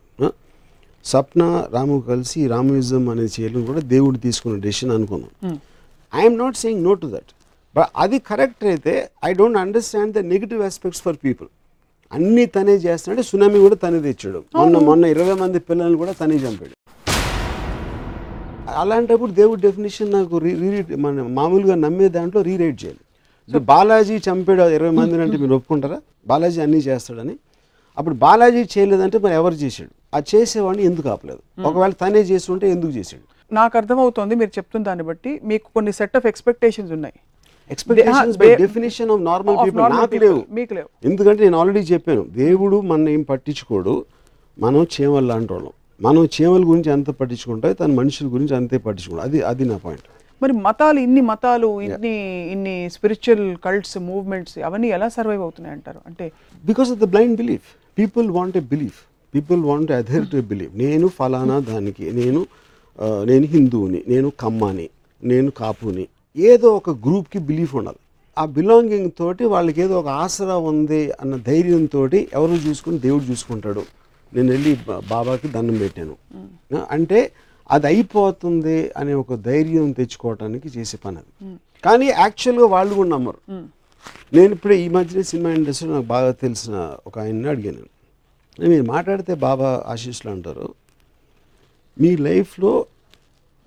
[1.11, 5.31] సప్న రాము కలిసి రామయుజం అనేది చేయడం కూడా దేవుడు తీసుకున్న డెసిషన్ అనుకుందాం.
[6.13, 7.31] I'm not saying no to that
[7.75, 8.93] but అది కరెక్ట్ అయితే
[9.29, 11.49] I don't understand the negative aspects for people
[12.11, 14.39] అన్నీ తనే చేస్తున్నాడు సునామీ కూడా తనే తెచ్చాడు.
[14.59, 16.75] మొన్న మొన్న ఇరవై మంది పిల్లల్ని కూడా తనే చంపాడు.
[18.75, 22.99] అలాంటప్పుడు దేవుడి డెఫినేషన్ నాకు రీ రీరైట్ మన మామూలుగా నమ్మే దాంట్లో రీరైట్ చేయాలి.
[23.47, 26.01] ఇప్పుడు బాలాజీ చంపాడు ఇరవై మందిని అంటే మీరు ఒప్పుకుంటారా?
[26.27, 27.35] బాలాజీ అన్నీ చేస్తాడని.
[27.97, 30.15] అప్పుడు బాలాజీ చేయలేదంటే మరి ఎవరు చేశాడు?
[30.15, 31.61] ఆ చేసేవాడిని ఎందుకు ఆపలేదు?
[31.61, 33.53] ఒకవేళ తనే చేసి ఉంటే ఎందుకు చేశాడు?
[33.53, 37.13] నాకు అర్థమవుతోంది మీరు చెప్తున్న దాన్ని బట్టి మీకు కొన్ని సెట్ ఆఫ్ ఎక్స్పెక్టేషన్స్ ఉన్నాయి.
[38.55, 40.15] Definition of normal Of people normal నాకు.
[40.15, 40.45] లేవు.
[40.49, 40.89] మీకు లేవు.
[41.05, 44.05] ఎందుకంటే నేను ఆల్రెడీ చెప్పాను దేవుడు మన ఏం పట్టించుకోడు?
[44.59, 45.71] మనం చీమలు లాంటి వాళ్ళం.
[46.01, 50.07] మనం చీమల గురించి ఎంత పట్టించుకుంటే తన మనుషుల గురించి అంతే పట్టించుకోడు అది అది నా పాయింట్
[50.41, 52.11] మరి మతాలు ఇన్ని మతాలు ఇన్ని
[52.53, 55.99] ఇన్ని స్పిరిచువల్ కల్ట్స్ మూవ్మెంట్స్ అవన్నీ ఎలా సర్వైవ్ అవుతున్నాయి అంటారు?
[56.09, 56.25] అంటే
[56.63, 58.99] because of the blind belief people want a belief
[59.33, 62.41] people want other to believe నేను ఫలానా దానికి నేను
[63.29, 64.87] నేను హిందువుని నేను కమ్మాని
[65.23, 66.05] నేను కాపుని
[66.37, 67.99] ఏదో ఒక గ్రూప్కి బిలీఫ్ ఉండాలి.
[68.37, 72.01] ఆ బిలాంగింగ్ తోటి వాళ్ళకి ఏదో ఒక ఆసరా ఉంది అన్న ధైర్యంతో
[72.37, 73.83] ఎవరు చూసుకుని దేవుడు చూసుకుంటాడు.
[74.35, 74.71] నేను వెళ్ళి
[75.13, 76.15] బాబాకి దండం పెట్టాను.
[76.95, 77.19] అంటే
[77.75, 81.31] అది అయిపోతుంది అనే ఒక ధైర్యం తెచ్చుకోవటానికి చేసే పని అది.
[81.85, 83.39] కానీ యాక్చువల్గా వాళ్ళు కూడా నమ్మరు.
[84.35, 86.75] నేను ఇప్పుడే ఈ మధ్యనే సినిమా ఇండస్ట్రీలో నాకు బాగా తెలిసిన
[87.07, 87.91] ఒక ఆయన్ని అడిగాను నేను.
[88.73, 90.67] మీరు మాట్లాడితే బాబా ఆశీస్సులు అంటారు.
[91.97, 92.73] మీ లైఫ్లో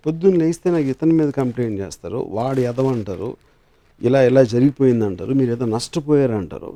[0.07, 2.21] పొద్దున్న లేస్తే నాకు ఇతని మీద కంప్లైంట్ చేస్తారు.
[2.37, 3.31] వాడు ఎదవంటారు
[4.01, 6.71] ఇలా ఇలా జరిగిపోయింది అంటారు మీరు ఏదో నష్టపోయారు అంటారు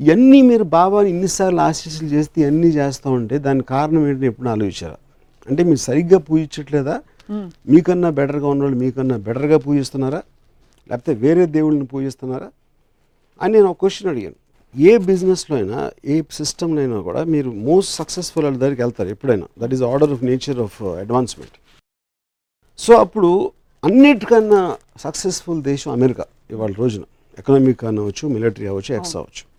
[0.00, 4.96] ఇవన్నీ మీరు బాబాని ఇన్నిసార్లు ఆశీస్సులు చేస్తే ఇవన్నీ చేస్తూ ఉంటే దానికి కారణం ఏంటని ఎప్పుడు ఆలోచించారా
[5.50, 7.02] అంటే మీరు సరిగ్గా పూజించట్లేదా?
[7.68, 10.22] మీకన్నా బెటర్గా ఉన్నవాళ్ళు మీకన్నా బెటర్గా పూజిస్తున్నారా?
[10.90, 12.50] లేకపోతే వేరే దేవుళ్ళని పూజిస్తున్నారా?
[13.42, 14.34] అని నేను ఒక క్వశ్చన్ అడిగాను.
[14.80, 19.46] ఏ బిజినెస్లో అయినా ఏ సిస్టంలో అయినా కూడా మీరు మోస్ట్ సక్సెస్ఫుల్ వాళ్ళ దగ్గరికి వెళ్తారు ఎప్పుడైనా.
[19.58, 21.52] That is order of nature of advancement.
[22.78, 23.52] So అప్పుడు
[23.84, 27.02] అన్నిటికన్నా సక్సెస్ఫుల్ దేశం అమెరికా ఇవాళ రోజున.
[27.38, 29.49] ఎకనామిక్ అవ్వచ్చు మిలిటరీ అవ్వచ్చు ఎక్స్ అవ్వచ్చు.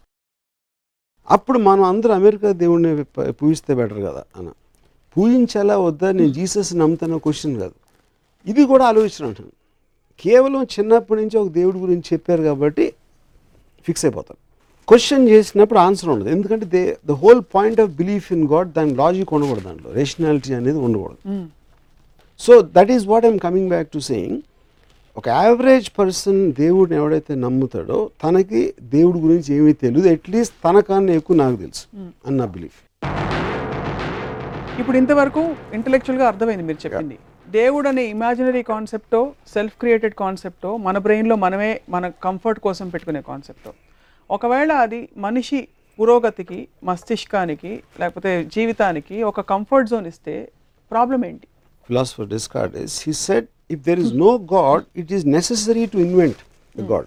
[1.29, 3.03] అప్పుడు మనం అందరూ అమెరికా దేవుడిని
[3.39, 4.49] పూజిస్తే బెటర్ కదా అన్న.
[5.15, 6.07] పూజించాలా వద్దా?
[6.11, 7.75] నేను జీసస్ నమ్ముతానో క్వశ్చన్ కాదు.
[8.51, 9.51] ఇది కూడా ఆలోచన అంటాను
[10.23, 12.85] కేవలం చిన్నప్పటి నుంచి ఒక దేవుడి గురించి చెప్పారు కాబట్టి
[13.85, 14.39] ఫిక్స్ అయిపోతారు
[14.89, 16.29] క్వశ్చన్ చేసినప్పుడు ఆన్సర్ ఉండదు.
[16.29, 19.89] ఎందుకంటే they the whole point of belief in God దాని లాజిక్ ఉండకూడదు దాంట్లో.
[19.99, 21.21] రేషనాలిటీ అనేది ఉండకూడదు.
[22.39, 24.39] So that is what I'm coming back to saying
[25.21, 28.61] ఒక యావరేజ్ పర్సన్ దేవుడిని ఎవడైతే నమ్ముతాడో తనకి
[28.93, 30.07] దేవుడి గురించి ఏమీ తెలియదు.
[30.13, 31.83] అట్లీస్ట్ తనకన్నా ఎక్కువ నాకు తెలుసు
[32.27, 32.79] అని నా బిలీఫ్
[34.81, 35.41] ఇప్పుడు ఇంతవరకు
[35.77, 37.17] intellectual గా అర్థమైంది మీరు చెప్పింది.
[37.57, 39.21] దేవుడు అనే ఇమాజినరీ కాన్సెప్టో
[39.53, 43.73] సెల్ఫ్ క్రియేటెడ్ కాన్సెప్టో మన బ్రెయిన్లో మనమే మన కంఫర్ట్ కోసం పెట్టుకునే కాన్సెప్టో
[44.29, 45.61] ఒకవేళ అది మనిషి
[45.99, 50.35] పురోగతికి మస్తిష్కానికి లేకపోతే జీవితానికి ఒక కంఫర్ట్ జోన్ ఇస్తే
[50.91, 51.47] ప్రాబ్లం ఏంటి?
[51.89, 56.37] Philosopher Descartes, he said, if there is no God, it is necessary to invent
[56.81, 57.05] a God.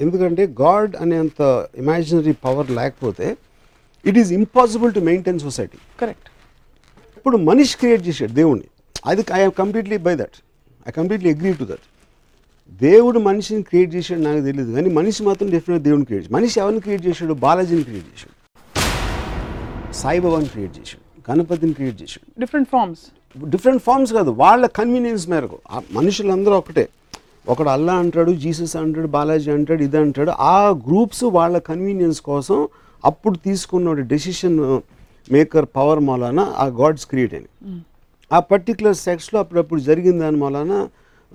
[0.00, 3.36] ఎందుకంటే గాడ్ అనేంత ఇమాజినరీ పవర్ లేకపోతే
[4.06, 6.28] it is impossible to maintain society correct
[7.16, 8.68] ఇప్పుడు మనిషి క్రియేట్ చేశాడు దేవుణ్ణి.
[9.06, 10.36] అది I completely by that
[10.88, 11.86] I completely agree to that
[12.82, 17.06] దేవుడు మనిషిని క్రియేట్ చేశాడు నాకు తెలియదు కానీ మనిషి మాత్రం డెఫినెట్ దేవుని క్రియేట్ మనిషి ఎవరిని క్రియేట్
[17.06, 17.34] చేశాడు?
[17.34, 18.34] బాలాజీని క్రియేట్ చేశాడు.
[19.92, 21.30] సాయిబాబాని క్రియేట్ చేశాడు.
[21.30, 22.40] గణపతిని క్రియేట్ చేశాడు.
[22.40, 23.00] డిఫరెంట్ ఫార్మ్స్
[23.36, 25.58] డిఫరెంట్ ఫార్మ్స్ కాదు వాళ్ళ కన్వీనియన్స్ మేరకు.
[25.70, 26.88] ఆ మనుషులందరూ ఒకటే.
[27.48, 30.30] ఒకడు అల్లా అంటాడు జీసస్ అంటాడు బాలాజీ అంటాడు ఇది అంటాడు.
[30.30, 32.68] ఆ గ్రూప్స్ వాళ్ళ కన్వీనియన్స్ కోసం
[33.04, 34.58] అప్పుడు తీసుకున్న డెసిషన్
[35.32, 37.82] మేకర్ పవర్ మూలాన ఆ గాడ్స్ క్రియేట్ అయినాయి.
[38.32, 40.88] ఆ పర్టికులర్ సెక్స్లో అప్పుడప్పుడు జరిగిన దాని మూలాన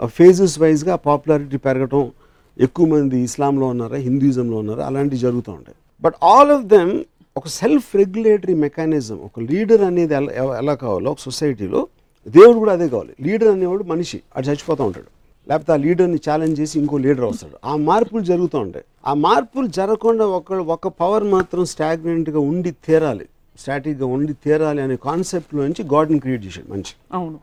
[0.05, 2.11] ఫేజెస్ వైజ్గా పాపులారిటీ పెరగటం
[2.59, 5.77] ఎక్కువ మంది ఇస్లాంలో ఉన్నారా హిందూయిజంలో ఉన్నారా అలాంటివి జరుగుతూ ఉంటాయి.
[6.01, 7.03] బట్ ఆల్ ఆఫ్ దెమ్
[7.35, 10.13] ఒక సెల్ఫ్ రెగ్యులేటరీ మెకానిజం ఒక లీడర్ అనేది
[10.61, 11.81] ఎలా కావాలో ఒక సొసైటీలో
[12.27, 13.13] దేవుడు కూడా అదే కావాలి.
[13.25, 15.09] లీడర్ అనేవాడు మనిషి అటు చచ్చిపోతూ ఉంటాడు.
[15.47, 17.55] లేకపోతే ఆ లీడర్ని ఛాలెంజ్ చేసి ఇంకో లీడర్ వస్తాడు.
[17.71, 18.85] ఆ మార్పులు జరుగుతూ ఉంటాయి.
[19.09, 23.25] ఆ మార్పులు జరగకుండా ఒక ఒక పవర్ మాత్రం స్టాగ్నెంట్గా ఉండి తీరాలి.
[23.63, 26.95] స్టాటిక్గా ఉండి తీరాలి అనే కాన్సెప్ట్లో నుంచి గాడ్ని క్రియేట్ చేశాడు మనిషి.
[27.17, 27.37] అవును.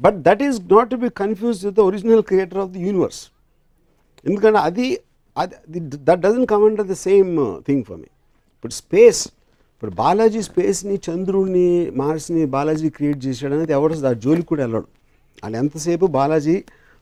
[0.00, 3.22] But that is not to be confuse with the original creator of the universe
[4.26, 4.88] ఎందుకంటే అది
[5.36, 7.30] అది that doesn't come under the same
[7.68, 8.08] thing for me
[8.62, 9.20] ఇప్పుడు స్పేస్
[9.72, 11.68] ఇప్పుడు బాలాజీ స్పేస్ని చంద్రుడిని
[12.00, 14.86] మార్స్ని బాలాజీ క్రియేట్ చేశాడు అనేది ఎవరు ఆ జోలికి కూడా వెళ్ళడు.
[15.42, 16.54] వాళ్ళు ఎంతసేపు బాలాజీ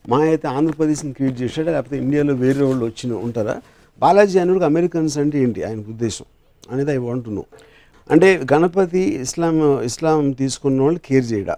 [0.04, 3.56] మా అయితే ఆంధ్రప్రదేశ్ని క్రియేట్ చేశాడు లేకపోతే ఇండియాలో వేరే వాళ్ళు వచ్చిన ఉంటారా?
[4.00, 6.26] బాలాజీ అనేవాడికి అమెరికన్స్ అంటే ఏంటి ఆయన ఉద్దేశం
[6.62, 7.44] అనేది ఐ వాంట్ నో
[8.10, 9.58] అంటే గణపతి ఇస్లాం
[9.90, 11.56] ఇస్లాం తీసుకున్న వాళ్ళు కేర్ చేయడా?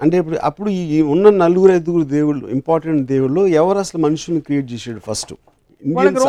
[0.00, 5.02] అంటే ఇప్పుడు అప్పుడు ఈ ఉన్న నలుగురు ఐదుగురు దేవుళ్ళు ఇంపార్టెంట్ దేవుళ్ళు ఎవరు అసలు మనుషుల్ని క్రియేట్ చేశాడు
[5.10, 5.34] ఫస్ట్?
[5.82, 6.20] వాళ్ళకి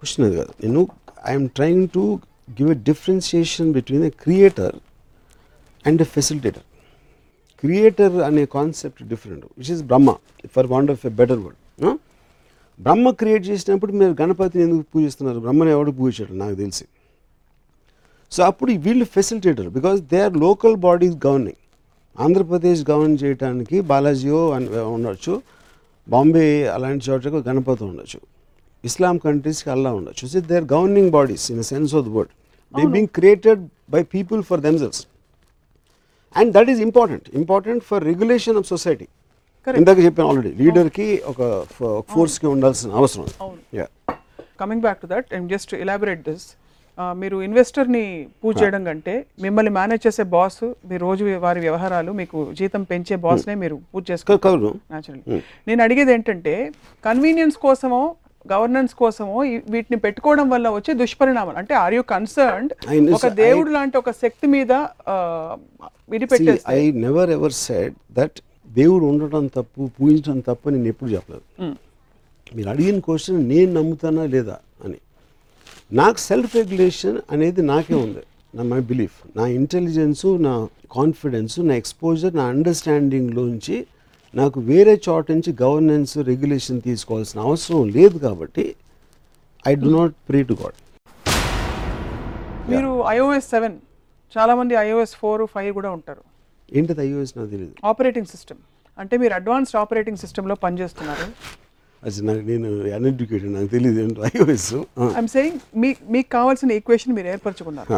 [0.00, 0.82] క్వశ్చన్ అది కాదు నేను
[1.32, 2.04] I'm trying to
[2.58, 4.76] give a differentiation between a creator
[5.84, 6.66] and a facilitator
[7.62, 10.10] creator అనే concept different which is Brahma
[10.54, 11.58] for want of a better word
[12.80, 15.38] Brahma create చేసినప్పుడు మీరు గణపతిని ఎందుకు పూజిస్తున్నారు?
[15.44, 16.34] బ్రహ్మని ఎవడు పూజించాడు?
[16.42, 16.84] నాకు తెలిసి.
[18.32, 21.60] సో అప్పుడు ఈ వీళ్ళు facilitator because they are local bodies governing
[22.24, 25.34] Andhra Pradesh govern చేయడానికి బాలాజీయో అని ఉండొచ్చు
[26.08, 28.20] బాంబే అలాంటి చోట్లకు గణపతి ఉండొచ్చు.
[28.88, 30.24] ఇస్లాం కంట్రీస్కి అల్లా ఉండొచ్చు.
[30.32, 32.32] So they are governing bodies in sense of the word
[32.74, 33.62] they being created
[33.94, 35.00] by people for themselves
[36.40, 39.08] and that is important important for regulation of society.
[39.66, 41.40] ఇందాక చెప్పాను ఆల్రెడీ లీడర్కి ఒక
[42.12, 43.26] ఫోర్స్కి ఉండాల్సిన అవసరం.
[43.80, 43.86] Yeah
[44.62, 46.46] coming back to that just elaborate this
[47.20, 48.02] మీరు ఇన్వెస్టర్ని
[48.40, 49.12] పూజ చేయడం కంటే
[49.44, 54.72] మిమ్మల్ని మేనేజ్ చేసే బాస్ మీ రోజు వారి వ్యవహారాలు మీకు జీతం పెంచే బాస్నే మీరు పూజ చేసుకోవాలి.
[54.92, 55.38] న్యాచురల్లీ
[55.68, 56.54] నేను అడిగేది ఏంటంటే
[57.04, 58.02] కన్వీనియన్స్ కోసమో
[58.52, 59.38] గవర్నెన్స్ కోసమో
[59.70, 61.58] వీటిని పెట్టుకోవడం వల్ల వచ్చే దుష్పరిణామాలు.
[61.58, 63.28] అంటే ఆర్ యూ కన్సర్న్డ్ ఒక.
[63.28, 64.86] దేవుడు లాంటి ఒక శక్తి మీద
[66.68, 71.68] I never ever said that దేవుడు ఉండటం తప్పు పూజించడం తప్పు అని నేను ఎప్పుడు చెప్పలేదు.
[71.68, 71.76] Mm.
[72.56, 74.96] మీరు అడిగిన క్వశ్చన్ నేను నమ్ముతానా లేదా అని.
[75.92, 78.18] నాకు సెల్ఫ్ రెగ్యులేషన్ అనేది నాకే ఉంది.
[78.54, 83.86] నా మై బిలీఫ్ నా ఇంటెలిజెన్సు నా కాన్ఫిడెన్స్ నా ఎక్స్పోజర్ నా అండర్స్టాండింగ్లోంచి
[84.34, 88.64] నాకు వేరే చోట నుంచి గవర్నెన్స్ రెగ్యులేషన్ తీసుకోవాల్సిన అవసరం లేదు కాబట్టి
[89.64, 90.76] I do not pray to God
[92.72, 93.76] మీరు ఐఓఎస్ సెవెన్
[94.34, 96.22] చాలా మంది ఐఓఎస్ ఫోర్ ఫైవ్ కూడా ఉంటారు.
[96.72, 98.60] ఏంటిది ఐఓఎస్ నాకు తెలియదు ఆపరేటింగ్ సిస్టమ్
[98.98, 101.26] అంటే మీరు అడ్వాన్స్డ్ ఆపరేటింగ్ సిస్టంలో పనిచేస్తున్నారు.
[102.02, 104.68] అది నాకు నేను అన్ఎడ్యుకేటెడ్ నాకు తెలియదు ఏంటో ఐఓఎస్
[105.08, 107.90] ఐఎమ్ సేయింగ్ మీ మీకు కావాల్సిన ఈక్వేషన్ మీరు ఏర్పరచుకున్నారు.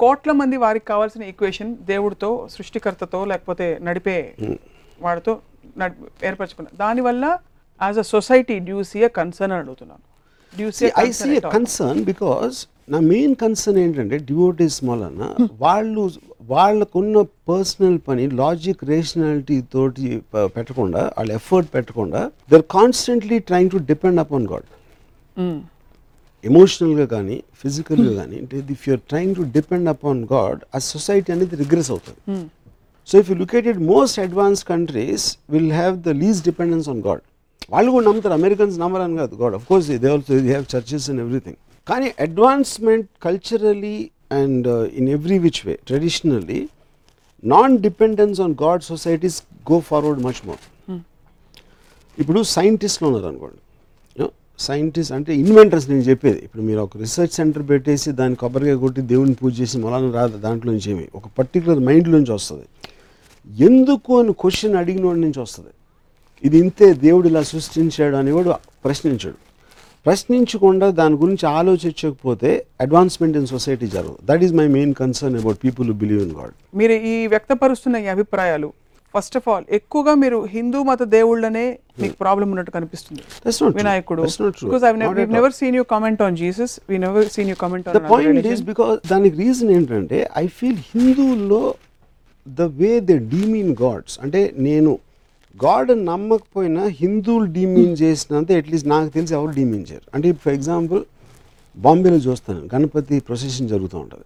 [0.00, 4.18] కోట్ల మంది వారికి కావాల్సిన ఈక్వేషన్ దేవుడితో సృష్టికర్తతో లేకపోతే నడిపే
[5.06, 5.32] వాడితో
[5.80, 5.94] నడి
[6.28, 7.24] ఏర్పరచుకున్నారు దానివల్ల
[7.80, 10.04] as a society do you see a concern అని అడుగుతున్నాను.
[10.58, 12.56] Do you see I see concern because
[12.92, 15.26] నా మెయిన్ కన్సర్న్ ఏంటంటే డివోటీస్ మూలన
[15.64, 16.04] వాళ్ళు
[16.52, 17.18] వాళ్ళకున్న
[17.50, 20.06] పర్సనల్ పని లాజిక్ రేషనాలిటీ తోటి
[20.56, 24.66] పెట్టకుండా వాళ్ళు ఎఫర్ట్ పెట్టకుండా they're constantly trying to depend upon God
[26.44, 31.56] ఎమోషనల్గా కానీ ఫిజికల్గా కానీ అంటే if you're trying to depend upon God ఆ సొసైటీ అనేది
[31.62, 32.20] రిగ్రెస్ అవుతుంది.
[33.08, 33.36] So if you
[33.72, 37.22] it most advance countries will have the least dependence on God
[37.72, 38.34] వాళ్ళు కూడా నమ్ముతారు.
[38.40, 39.34] అమెరికన్స్ నమ్మరని కాదు.
[39.42, 43.96] God of course they also they have churches and everything కానీ advancement culturally
[44.40, 44.68] and
[45.00, 46.60] in every which way traditionally
[47.42, 49.38] non dependence on God societies
[49.70, 50.62] go forward much more
[52.18, 53.60] ఇప్పుడు సైంటిస్ట్లు ఉన్నారు అనుకోండి
[54.68, 56.40] సైంటిస్ట్ అంటే ఇన్వెంటర్స్ నేను చెప్పేది.
[56.46, 60.72] ఇప్పుడు మీరు ఒక రీసెర్చ్ సెంటర్ పెట్టేసి దాన్ని కొబ్బరిగా కొట్టి దేవుని పూజ చేసి మొలాన రాదు దాంట్లో
[60.72, 61.06] నుంచి ఏమి?
[61.14, 62.66] ఒక పర్టికులర్ మైండ్లోంచి వస్తుంది.
[63.68, 65.72] ఎందుకు అని క్వశ్చన్ అడిగిన వాడి నుంచి వస్తుంది.
[66.44, 68.50] ఇది ఇంతే దేవుడు ఇలా సృష్టించాడు అనేవాడు
[68.84, 69.38] ప్రశ్నించాడు.
[70.06, 74.16] ప్రశ్నించకుండా దాని గురించి ఆలోచించకపోతే అడ్వాన్స్మెంట్ ఇన్ సొసైటీ జరగదు.
[74.24, 78.68] That is my main concern about people believe in God మీరు ఈ వ్యక్తపరుస్తున్న ఈ అభిప్రాయాలు
[79.14, 83.22] ఫస్ట్ ఆఫ్ ఆల్ ఎక్కువగా మీరు హిందూ మత దేవుళ్ళనే మీకు ప్రాబ్లం ఉన్నట్టు కనిపిస్తుంది.
[83.44, 83.76] That's not true.
[83.76, 84.22] వినాయకుడు.
[84.22, 84.68] That's not true.
[84.68, 85.30] Because I all.
[85.38, 89.08] Never seen you comment on Jesus we never seen you comment the point is because
[89.10, 91.74] దానికి రీజన్ ఏంటంటే ఐ ఫీల్ హిందువుల్లో
[92.48, 94.98] the way they demean gods అంటే నేను
[95.64, 100.06] God నమ్మకపోయినా హిందువులు demean చేసినంత at least నాకు తెలిసి ఎవరు డీమీన్ చేయరు.
[100.14, 101.02] అంటే ఫర్ ఎగ్జాంపుల్
[101.76, 102.62] బాంబేలో చూస్తాను.
[102.74, 104.24] గణపతి ప్రొసెషన్ జరుగుతూ ఉంటుంది.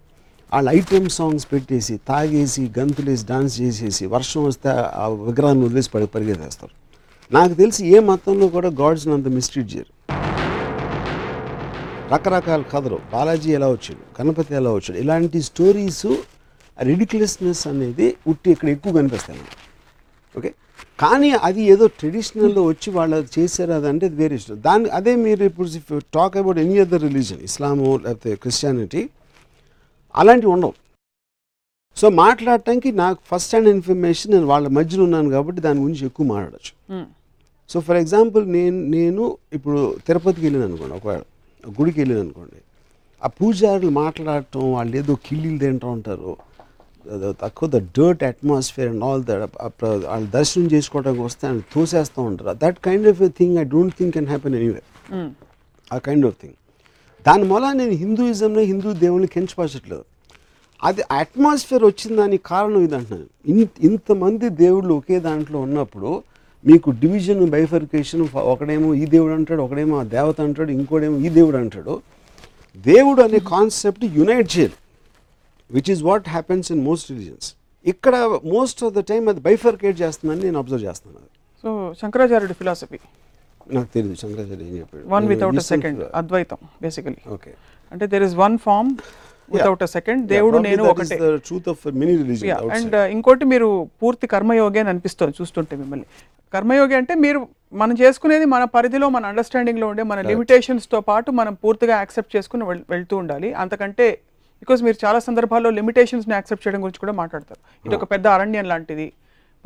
[0.53, 6.73] వాళ్ళు ఐటమ్ సాంగ్స్ పెట్టేసి తాగేసి గంతులేసి డాన్స్ చేసేసి వర్షం వస్తే ఆ విగ్రహాన్ని వదిలేసి పడి పరిగెత్తేస్తారు.
[7.35, 9.93] నాకు తెలిసి ఏ మతంలో కూడా గాడ్స్ని అంత మిస్ట్రీట్ చేయరు.
[12.15, 12.99] రకరకాల కథలు.
[13.13, 14.23] బాలాజీ ఎలా వచ్చాడు?
[14.23, 14.99] గణపతి ఎలా వచ్చాడు?
[14.99, 16.07] ఇలాంటి స్టోరీస్
[16.83, 19.39] రెడిక్యులస్నెస్ అనేది ఉట్టి ఇక్కడ ఎక్కువ కనిపిస్తాయి
[20.39, 20.55] ఓకే?
[21.01, 24.63] కానీ అది ఏదో ట్రెడిషనల్లో వచ్చి వాళ్ళు చేశారు అది అంటే వేరే ఇష్టం.
[24.63, 29.09] దాని అదే మీరు ఇప్పుడు talk about any other religion Islam లేకపోతే క్రిస్టియానిటీ
[30.23, 30.75] అలాంటివి ఉండవు.
[31.97, 36.73] సో మాట్లాడటానికి నాకు ఫస్ట్ హ్యాండ్ ఇన్ఫర్మేషన్ నేను వాళ్ళ మధ్యలో ఉన్నాను కాబట్టి దాని గురించి ఎక్కువ మాట్లాడచ్చు.
[37.71, 39.23] సో ఫర్ ఎగ్జాంపుల్ నేను నేను
[39.57, 41.23] ఇప్పుడు తిరుపతికి వెళ్ళాను అనుకోండి ఒకవేళ
[41.65, 42.59] ఒక గుడికి వెళ్ళాను అనుకోండి.
[43.23, 46.33] ఆ పూజారులు మాట్లాడటం వాళ్ళు ఏదో కిళ్ళీలు తింటూ ఉంటారు.
[47.43, 49.43] తక్కువ the dirt atmosphere and all that
[50.11, 52.55] వాళ్ళు దర్శనం చేసుకోవడానికి వస్తే ఆయన తోసేస్తూ ఉంటారు.
[52.65, 54.83] That kind of thing I don't think can happen anyway
[55.95, 56.57] ఆ కైండ్ ఆఫ్ థింగ్
[57.27, 60.05] దాని మూల నేను హిందూయిజంలో హిందూ దేవుని కెంచపరచట్లేదు.
[60.85, 66.11] అది అట్మాస్ఫియర్ వచ్చిన దానికి కారణం ఇది అంటున్నాను ఇన్ ఇంతమంది దేవుళ్ళు ఒకే దాంట్లో ఉన్నప్పుడు
[66.67, 71.95] మీకు డివిజన్ బైఫర్కేషన్ ఒకడేమో ఈ దేవుడు అంటాడు ఒకడేమో ఆ దేవత అంటాడు ఇంకోడేమో ఈ దేవుడు అంటాడు.
[72.77, 74.79] దేవుడు అనే కాన్సెప్ట్ యునైట్ చేయాలి.
[75.71, 77.55] Which is what happens in most religions
[77.87, 81.29] ఇక్కడ మోస్ట్ ఆఫ్ ద టైం అది బైఫర్కేట్ చేస్తుందని నేను అబ్జర్వ్ చేస్తున్నాను.
[81.63, 82.99] సో శంకరాచార్యుడి ఫిలాసఫీ
[83.73, 85.09] నాకు తెలియదు శంకరాచార్య ఏం చెప్పాడు.
[85.09, 87.55] వన్ వితౌట్ సెకండ్ అద్వైతం బేసికలీ ఓకే
[87.93, 88.97] అంటే there is one form
[89.53, 91.37] without a second దేవుడు నేను ఒకటే.
[91.37, 96.07] Truth of many religion and ఇంకోటి మీరు పూర్తి కర్మయోగి అని అనిపిస్తుంది చూస్తుంటే మిమ్మల్ని.
[96.53, 101.97] కర్మయోగి అంటే మీరు మనం చేసుకునేది మన పరిధిలో మన అండర్స్టాండింగ్లో ఉండే మన లిమిటేషన్స్తో పాటు మనం పూర్తిగా
[101.97, 103.53] యాక్సెప్ట్ చేసుకుని వెళ్- వెళ్తూ ఉండాలి.
[103.53, 104.11] అంతకంటే
[104.63, 107.87] బికాస్ మీరు చాలా సందర్భాల్లో లిమిటేషన్స్ని యాక్సెప్ట్ చేయడం గురించి కూడా మాట్లాడతారు.
[107.87, 109.13] ఇది ఒక పెద్ద అరణ్యం లాంటిది.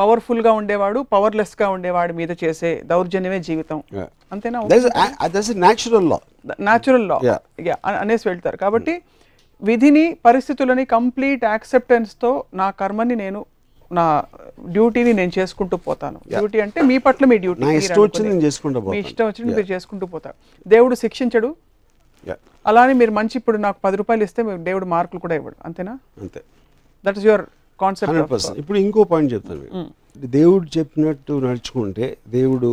[0.01, 3.83] పవర్ఫుల్గా ఉండేవాడు పవర్లెస్గా ఉండేవాడి మీద చేసే దౌర్జన్యమే జీవితం.
[4.33, 4.61] అంతేనా?
[5.55, 6.19] Natural law
[6.61, 7.21] natural law.
[7.87, 8.57] అనేసి వెళ్తారు.
[8.57, 9.03] కాబట్టి
[9.63, 13.47] విధిని పరిస్థితులని కంప్లీట్ యాక్సెప్టెన్స్తో నా కర్మని నేను
[13.93, 14.25] నా
[14.69, 16.21] డ్యూటీని నేను చేసుకుంటూ పోతాను.
[16.29, 17.77] డ్యూటీ అంటే మీ పట్ల మీ డ్యూటీ మీ.
[18.99, 20.35] ఇష్టం వచ్చింది మీరు చేసుకుంటూ పోతారు.
[20.69, 21.57] దేవుడు శిక్షించడు.
[22.67, 25.57] అలానే మీరు మంచి ఇప్పుడు నాకు పది రూపాయలు ఇస్తే దేవుడు మార్కులు కూడా ఇవ్వడు.
[25.65, 25.99] అంతేనా?
[26.21, 26.41] అంతే.
[27.07, 27.43] That is your
[27.81, 29.81] concept percent ఇప్పుడు ఇంకో పాయింట్ చెప్తాను మీకు.
[30.31, 32.71] దేవుడు చెప్పినట్టు నడుచుకుంటే దేవుడు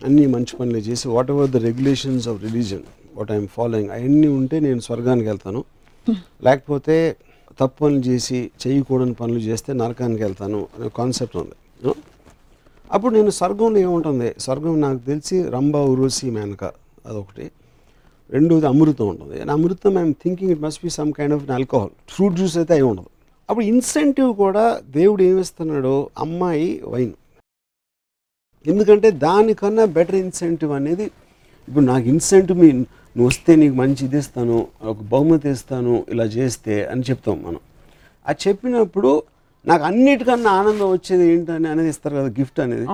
[0.00, 2.84] అన్ని మంచి పనులు చేసి whatever the regulations of religion
[3.16, 5.60] what I'm following అవన్నీ ఉంటే నేను స్వర్గానికి వెళ్తాను.
[6.46, 6.96] లేకపోతే
[7.60, 11.56] తప్పు పనులు చేసి చేయకూడని పనులు చేస్తే నరకానికి వెళ్తాను అనే కాన్సెప్ట్ ఉంది?
[12.90, 14.30] అప్పుడు నేను స్వర్గంలో ఏముంటుంది?
[14.38, 16.64] స్వర్గం నాకు తెలిసి రంభ ఉరోసి మేనక
[17.06, 17.46] అదొకటి.
[18.30, 19.36] రెండోది అమృతం ఉంటుంది.
[19.40, 22.82] And Amrutham I'm thinking it must be some kind of alcohol fruit juice అయితే అయి
[22.82, 23.10] ఉండదు.
[23.48, 24.64] అప్పుడు ఇన్సెంటివ్ కూడా
[24.96, 27.14] దేవుడు ఏమిస్తున్నాడో అమ్మాయి వైన్.
[28.66, 31.06] ఎందుకంటే దానికన్నా బెటర్ ఇన్సెంటివ్ అనేది
[31.68, 32.68] ఇప్పుడు నాకు ఇన్సెంటివ్ మీ
[33.16, 34.56] నువ్వు వస్తే నీకు మంచి ఇది ఇస్తాను
[34.92, 37.60] ఒక బహుమతి ఇస్తాను ఇలా చేస్తే అని చెప్తాం మనం.
[38.26, 39.10] అది చెప్పినప్పుడు
[39.64, 42.86] నాకు అన్నిటికన్నా ఆనందం వచ్చేది ఏంటని అనేది ఇస్తారు కదా గిఫ్ట్ అనేది.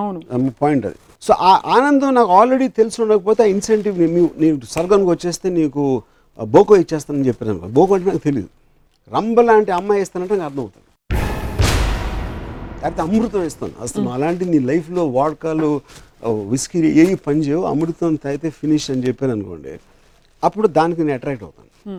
[0.61, 3.97] పాయింట్ అది సో ఆ ఆనందం నాకు ఆల్రెడీ తెలిసి ఉండకపోతే ఆ ఇన్సెంటివ్
[4.41, 5.83] నీవు స్వర్గానికి వచ్చేస్తే నీకు
[6.39, 8.49] బోకో ఇచ్చేస్తానని చెప్పారు బోకో అంటే నాకు తెలియదు
[9.15, 10.85] రంబ లాంటి అమ్మాయి ఇస్తానంటే నాకు అర్థమవుతుంది.
[12.81, 15.69] లేకపోతే అమృతం ఇస్తాను అసలు అలాంటి నీ లైఫ్లో వాడకాలు
[16.51, 17.63] విస్కీ ఏవి పని చేయవు.
[17.71, 19.73] అమృతం తాగితే ఫినిష్ అని చెప్పాను అనుకోండి
[20.43, 21.97] అప్పుడు దానికి నేను అట్రాక్ట్ అవుతాను.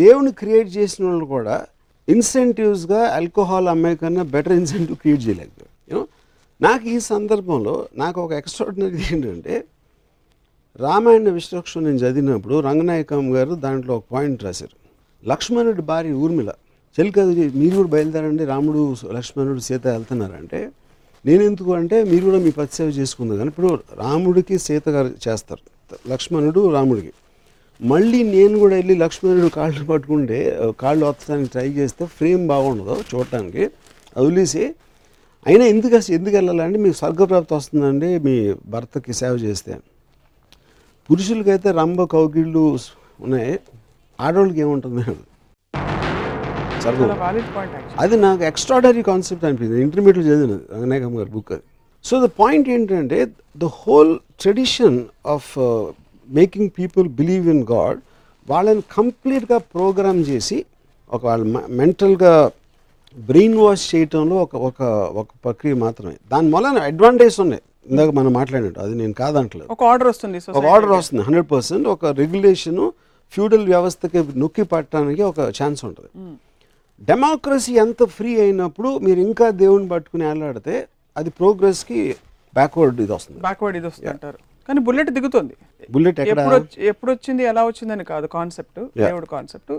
[0.00, 1.56] దేవుని క్రియేట్ చేసిన వాళ్ళు కూడా
[2.08, 5.72] ఇన్సెంటివ్స్గా ఆల్కహాల్ అమ్మాయి కన్నా బెటర్ ఇన్సెంటివ్ క్రియేట్ చేయలేకపోయారు.
[5.90, 6.02] యూనో
[6.66, 9.54] నాకు ఈ సందర్భంలో నాకు ఒక ఎక్స్ట్రాడినరీ ఏంటంటే
[10.86, 14.76] రామాయణ విశ్వక్షం నేను చదివినప్పుడు రంగనాయకం గారు దాంట్లో ఒక పాయింట్ రాశారు.
[15.30, 16.50] లక్ష్మణుడి భార్య ఊర్మిళ.
[16.96, 17.18] చెల్లిక
[17.60, 18.82] మీరు కూడా బయలుదేరండి రాముడు
[19.16, 20.60] లక్ష్మణుడు సీత వెళ్తున్నారంటే
[21.26, 23.36] నేను ఎందుకు అంటే మీరు కూడా మీ పతిసేవ చేసుకుందాం.
[23.40, 23.70] కానీ ఇప్పుడు
[24.02, 25.62] రాముడికి సీత గారు చేస్తారు
[26.12, 27.12] లక్ష్మణుడు రాముడికి.
[27.80, 30.38] మళ్ళీ నేను కూడా వెళ్ళి లక్ష్మణుడు కాళ్ళు పట్టుకుంటే
[30.80, 33.64] కాళ్ళు వత్తడానికి ట్రై చేస్తే ఫ్రేమ్ బాగుండదు చూడటానికి.
[34.18, 34.62] వదిలేసి
[35.46, 39.72] అయినా ఎందుకు అసలు ఎందుకు వెళ్ళాలంటే మీకు స్వర్గప్రాప్తి వస్తుందండి మీ భర్తకి సేవ చేస్తే.
[41.08, 42.66] పురుషులకైతే రంభ కౌగిళ్ళు
[43.20, 43.54] ఉన్నాయి.
[44.20, 45.04] ఆడవాళ్ళకి ఏముంటుంది?
[46.86, 47.12] యాక్చువల్
[48.02, 49.82] అది నాకు ఎక్స్ట్రాడనరీ కాన్సెప్ట్ అనిపించింది.
[49.82, 51.64] ఇంటర్మీడియట్ చదివినది రంగనాయకం గారి బుక్ అది.
[52.04, 53.18] సో ద పాయింట్ ఏంటంటే
[53.62, 54.98] the whole tradition
[55.34, 55.50] of
[56.28, 58.00] making people believe in God
[58.50, 60.58] వాళ్ళని కంప్లీట్గా ప్రోగ్రామ్ చేసి
[61.10, 61.44] ఒక వాళ్ళ
[61.80, 62.34] మెంటల్గా
[63.16, 64.82] బ్రెయిన్ వాష్ చేయటంలో ఒక ఒక
[65.20, 66.16] ఒక ప్రక్రియ మాత్రమే.
[66.32, 67.62] దాని వలన అడ్వాంటేజ్ ఉన్నాయి.
[67.90, 69.68] ఇందాక మనం మాట్లాడినట్టు అది నేను కాదంటలేదు.
[69.74, 70.92] ఒక ఆర్డర్ వస్తుంది ఒక ఆర్డర్.
[71.00, 72.82] వస్తుంది హండ్రెడ్ పర్సెంట్ ఒక రెగ్యులేషన్
[73.32, 76.10] ఫ్యూడల్ వ్యవస్థకి నొక్కి పట్టడానికి ఒక ఛాన్స్ ఉంటుంది.
[77.02, 82.16] డెమోక్రసీ ఎంత ఫ్రీ అయినప్పుడు మీరు ఇంకా దేవుని పట్టుకుని వేలాడితే అది ప్రోగ్రెస్కి
[82.54, 83.40] బ్యాక్వర్డ్ ఇది వస్తుంది.
[83.40, 84.38] బ్యాక్వర్డ్ ఇది వస్తుంది అంటారు.
[84.68, 85.54] కానీ బుల్లెట్ దిగుతుంది.
[85.90, 89.72] బుల్లెట్ ఎప్పుడు వచ్చి- ఎప్పుడు వచ్చింది ఎలా వచ్చిందని కాదు కాన్సెప్ట్ దేవుడు కాన్సెప్ట్.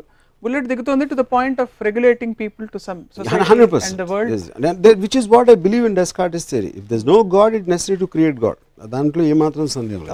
[0.43, 4.99] బుల్లెట్ దిగుతుంది to the point of regulating people to some hundred and the world percent
[4.99, 8.05] which is what I believe in Descartes theory if there's no God it necessary to
[8.05, 10.13] create God దాంట్లో ఏమాత్రం సందేహం లేదు.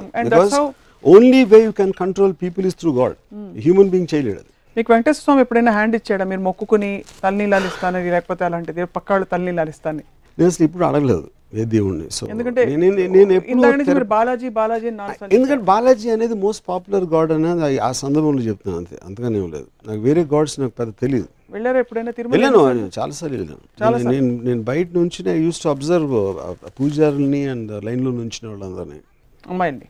[1.06, 3.16] Only way you can control people is through God
[3.60, 4.40] human being చేయలేడు
[4.78, 6.26] మీకు వెంకటేశ్వర స్వామి ఎప్పుడైనా hand ఇచ్చాడా?
[6.26, 10.04] మీరు మొక్కుకుని తలనీలాలు ఇస్తానని లేకపోతే అలాంటిది పక్కాళ్ళు తలనీలాలు ఇస్తానని?
[10.40, 12.12] నేను అసలు ఇప్పుడు అడగలేదు ఏ దేవుణ్ణి.
[12.12, 14.88] సో ఎందుకంటే నేను బాలాజీ బాలాజీ
[15.32, 19.00] ఎందుకంటే బాలాజీ అనేది మోస్ట్ పాపులర్ గాడ్ అనేది ఆ- సందర్భంలో చెప్తున్నాను అంతే.
[19.06, 19.68] అంతగానే లేదు.
[19.88, 22.92] నాకు వేరే గాడ్స్ నాకు పెద్ద తెలియదు వెళ్ళారా ఎప్పుడైనా తిరుమల వెళ్ళాను.
[23.00, 24.10] చాలాసార్లు వెళ్ళాను.
[24.10, 26.36] నేను- నేను బయట నుంచి యూస్ టు అబ్జర్వ్
[26.80, 29.00] పూజారుల్ని అండ్ లైన్లో నుంచిన వాళ్ళందరినీ.
[29.50, 29.86] అమ్మాయిల్ని.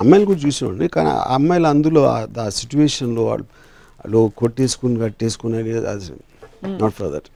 [0.00, 0.88] అమ్మాయిలు కూడా చూసేవాడిని.
[0.88, 5.62] కానీ ఆ అమ్మాయిలు అందులో ఆ- సిచ్యువేషన్లో వాళ్ళు కొట్టేసుకుని కట్టేసుకుని
[6.80, 7.28] నాట్ ఫర్ దట్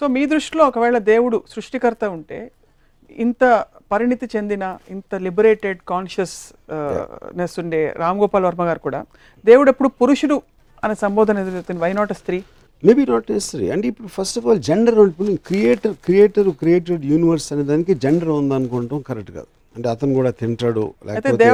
[0.00, 2.50] సో మీ దృష్టిలో ఒకవేళ దేవుడు సృష్టికర్త ఉంటే
[3.16, 6.36] ఇంత పరిణితి చెందిన ఇంత లిబరేటెడ్ కాన్షియస్
[7.34, 9.04] నెస్ ఉండే రామ్ గోపాల్ వర్మ గారు కూడా
[9.44, 10.42] దేవుడు ఎప్పుడు పురుషుడు
[10.84, 12.38] అనే సంబోధన ఎదుగుతుంది వై నాట్ స్త్రీ?
[12.84, 17.62] మేబీ నాట్ నెసరీ అంటే ఇప్పుడు ఫస్ట్ ఆఫ్ ఆల్ జెండర్ ఇప్పుడు క్రియేటర్ క్రియేటర్ క్రియేటెడ్ యూనివర్స్ అనే
[17.62, 19.46] దానికి జెండర్ ఉందనుకోవటం కరెక్ట్ కాదు.
[19.74, 21.44] అంటే అతను కూడా తింటాడు లేకపోతే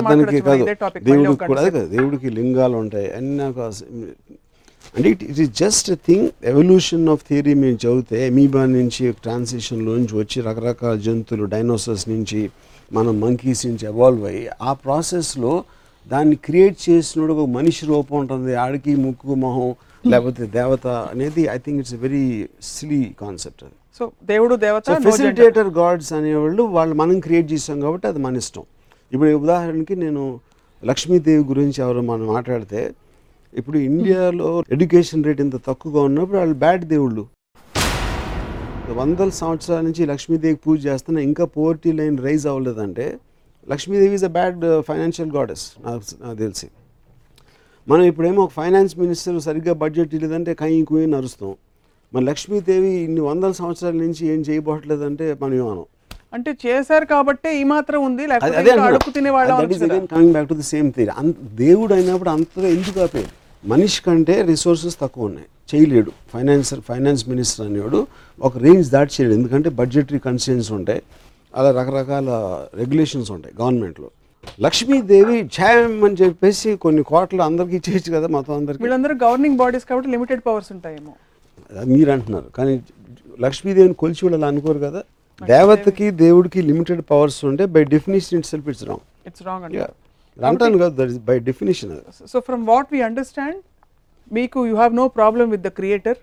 [0.00, 0.64] అతనికి కాదు.
[1.08, 3.60] దేవుడికి కూడా అదే కదా దేవుడికి లింగాలు ఉంటాయి అన్ని నాకు
[4.94, 10.38] అంటే it it is just thing evolution of theory మేము చదివితే అమీబా నుంచి ట్రాన్సిషన్లోంచి వచ్చి
[10.42, 12.40] రకరకాల జంతువులు డైనోసర్స్ నుంచి
[12.90, 15.52] మనం మంకీస్ నుంచి ఎవాల్వ్ అయ్యి ఆ ప్రాసెస్లో
[16.06, 19.68] దాన్ని క్రియేట్ చేసినప్పుడు ఒక మనిషి రూపం ఉంటుంది ఆడికి ముక్కు మొహం
[20.04, 23.76] లేకపోతే దేవత అనేది I think it's very silly concept అది.
[23.98, 24.84] సో దేవుడు దేవత.
[25.06, 28.64] ఫెసిలిటేటర్ గాడ్స్ అనేవాళ్ళు వాళ్ళు మనం క్రియేట్ చేసాం కాబట్టి అది మన ఇష్టం.
[29.12, 30.40] ఇప్పుడు ఉదాహరణకి నేను
[30.84, 32.94] లక్ష్మీదేవి గురించి ఎవరు మనం మాట్లాడితే
[33.52, 37.24] ఇప్పుడు ఇండియాలో ఎడ్యుకేషన్ రేట్ ఇంత తక్కువగా ఉన్నప్పుడు వాళ్ళు బ్యాడ్ దేవుళ్ళు.
[38.98, 43.06] వందల సంవత్సరాల నుంచి లక్ష్మీదేవికి పూజ చేస్తున్నా ఇంకా poverty line rise అవ్వలేదంటే
[43.68, 46.68] Lakshmidevi is a bad financial goddess నాకు నాకు తెలిసి.
[47.88, 51.54] మనం ఇప్పుడేమో ఒక ఫైనాన్స్ మినిస్టర్ సరిగ్గా బడ్జెట్ లేదంటే కయ్యి కుయ్యి నరుస్తాం
[52.14, 55.84] మన లక్ష్మీదేవి ఇన్ని వందల సంవత్సరాల నుంచి ఏం చేయబోట్లేదంటే మనం ఏమనం?
[56.34, 58.26] అంటే చేశారు కాబట్టే ఈ మాత్రం ఉంది
[60.06, 63.30] coming back to the same theory అంత దేవుడు అయినప్పుడు అంతగా ఎందుకు ఆపేది
[63.64, 65.46] మనిషి కంటే రిసోర్సెస్ తక్కువ ఉన్నాయి.
[65.70, 66.10] చేయలేడు.
[66.32, 68.06] ఫైనాన్సర్ ఫైనాన్స్ మినిస్టర్ అనేవాడు
[68.40, 69.38] ఒక రేంజ్ దాటి చేయలేడు.
[69.40, 71.02] ఎందుకంటే బడ్జెటరీ కన్సెన్స్ ఉంటాయి.
[71.56, 72.28] అలా రకరకాల
[72.74, 74.08] రెగ్యులేషన్స్ ఉంటాయి గవర్నమెంట్లో
[74.64, 78.82] లక్ష్మీదేవి ఛాయం అని చెప్పేసి కొన్ని కోట్లు అందరికీ ఇచ్చేయచ్చు కదా మొత్తం అందరికీ.
[78.84, 81.12] వీళ్ళందరూ గవర్నింగ్ బాడీస్ కాబట్టి లిమిటెడ్ పవర్స్ ఉంటాయేమో.
[81.92, 82.74] మీరు అంటున్నారు కానీ
[83.44, 85.00] లక్ష్మీదేవిని కొలిచి వాళ్ళు అనుకోరు కదా.
[85.40, 89.04] దేవతకి దేవుడికి లిమిటెడ్ పవర్స్ ఉంటే by definition itself it's wrong.
[89.28, 89.94] It's wrong అంటారు.
[90.50, 91.92] అంటాను కదా that is by definition
[92.32, 93.60] so from what we understand
[94.38, 96.18] మీకు you have no problem with the creator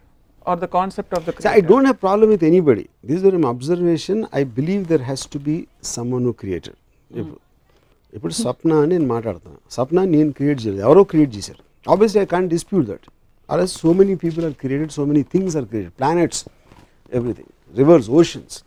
[0.52, 2.86] or the concept of the I don't have problem with anybody.
[3.08, 4.18] This is very my observation.
[4.40, 5.58] I believe there has to be
[5.96, 6.76] someone who created.
[8.16, 10.86] ఇప్పుడు స్వప్న అని నేను మాట్లాడుతాను స్వప్న నేను create చేయలేదు.
[10.86, 11.91] ఎవరో create చేశారు.
[11.91, 13.07] Obviously I can't dispute that
[13.49, 16.45] అలా so many people are created so many things are created planets
[17.13, 18.63] everything rivers oceans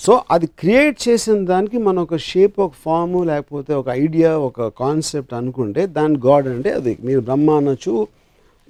[0.00, 5.34] so అది క్రియేట్ చేసిన దానికి మనం ఒక షేప్ ఒక ఫామ్ లేకపోతే ఒక ఐడియా ఒక కాన్సెప్ట్
[5.34, 6.98] అనుకుంటే దాని గాడ్ అంటే అది.
[7.04, 8.06] మీరు బ్రహ్మ అనొచ్చు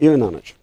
[0.02, 0.54] ఏమైనా అనొచ్చు.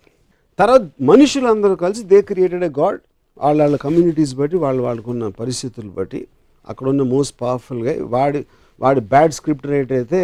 [0.59, 2.99] తర్వాత మనుషులందరూ కలిసి దే క్రియేటెడ్ ఏ గాడ్
[3.37, 6.27] వాళ్ళ వాళ్ళ కమ్యూనిటీస్ బట్టి వాళ్ళు వాళ్ళకున్న పరిస్థితులు బట్టి
[6.69, 8.45] అక్కడ ఉన్న మోస్ట్ పవర్ఫుల్గా వాడి
[8.83, 10.21] వాడి బ్యాడ్ స్క్రిప్ట్ రైటర్ అయితే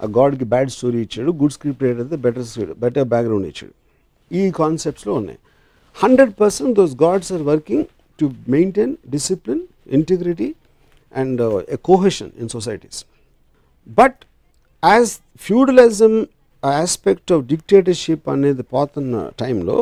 [0.00, 2.46] ఆ గాడ్కి బ్యాడ్ స్టోరీ ఇచ్చాడు గుడ్ స్క్రిప్ట్ రైటర్ అయితే బెటర్
[2.84, 3.74] బెటర్ బ్యాక్గ్రౌండ్ ఇచ్చాడు.
[4.30, 5.38] ఈ కాన్సెప్ట్స్లో ఉన్నాయి.
[5.96, 7.84] Hundred percent those gods are working
[8.18, 9.62] to maintain discipline
[9.98, 10.48] integrity
[11.14, 11.40] and
[11.76, 13.00] a cohesion in societies
[13.98, 14.18] but
[14.82, 15.10] as
[15.46, 16.14] feudalism
[16.62, 19.76] aspect of dictatorship అనేది పోతున్న టైంలో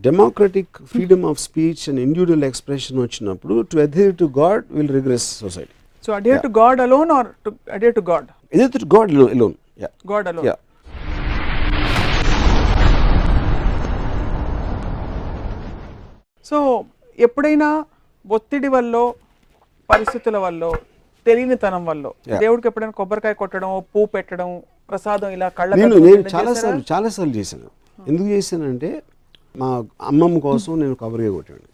[0.00, 5.74] democratic freedom of speech and individual expression వచ్చినప్పుడు to adhere to God will regress society
[6.04, 9.90] so adhere to God alone or to adhere to God ఇదే to God alone yeah
[10.12, 10.56] God alone yeah
[16.46, 16.58] so
[17.18, 17.68] ఎప్పుడైనా
[18.24, 18.96] ఒత్తిడి వల్ల
[19.90, 20.62] పరిస్థితుల వల్ల
[21.26, 22.40] తెలియనితనం వల్ల Yeah.
[22.42, 24.48] దేవుడికి ఎప్పుడైనా కొబ్బరికాయ కొట్టడం పువ్వు పెట్టడం
[24.90, 27.68] ప్రసాదం ఇలా కళ్ళ నేను నేను చాలాసార్లు చాలాసార్లు చేశాను.
[28.08, 28.90] ఎందుకు చేశానంటే
[29.60, 29.68] మా
[30.10, 31.66] అమ్మమ్మ కోసం నేను కొబ్బరిగా కొట్టాను.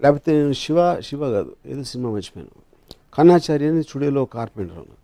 [0.00, 0.78] లేకపోతే నేను శివ
[1.08, 2.54] శివ కాదు ఏదో సినిమా మర్చిపోయాను.
[3.16, 5.02] కన్నాచారి అని స్టూడియోలో కార్పెంటర్ ఉన్నాను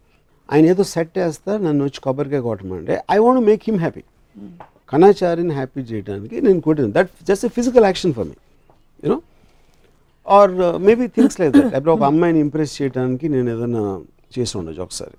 [0.48, 4.02] ఆయన ఏదో సెట్ వేస్తా నన్ను వచ్చి కొబ్బరికాయ కొట్టమంటే I want make him happy
[4.92, 6.92] కన్నాచారిని happy చేయడానికి నేను కొట్టాను.
[6.96, 8.36] That just physical action for me
[9.04, 9.18] you know
[10.26, 10.52] or
[10.86, 13.82] maybe things like that అప్పుడు ఒక అమ్మాయిని ఇంప్రెస్ చేయడానికి నేను ఏదైనా
[14.34, 15.16] చేసి ఉండొచ్చు ఒకసారి.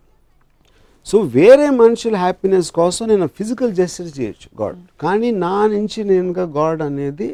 [1.09, 6.83] సో వేరే మనుషుల హ్యాపీనెస్ కోసం నేను ఫిజికల్ జస్టిస్ చేయొచ్చు గాడ్ కానీ నా నుంచి నేనుగా గాడ్
[6.89, 7.29] అనేది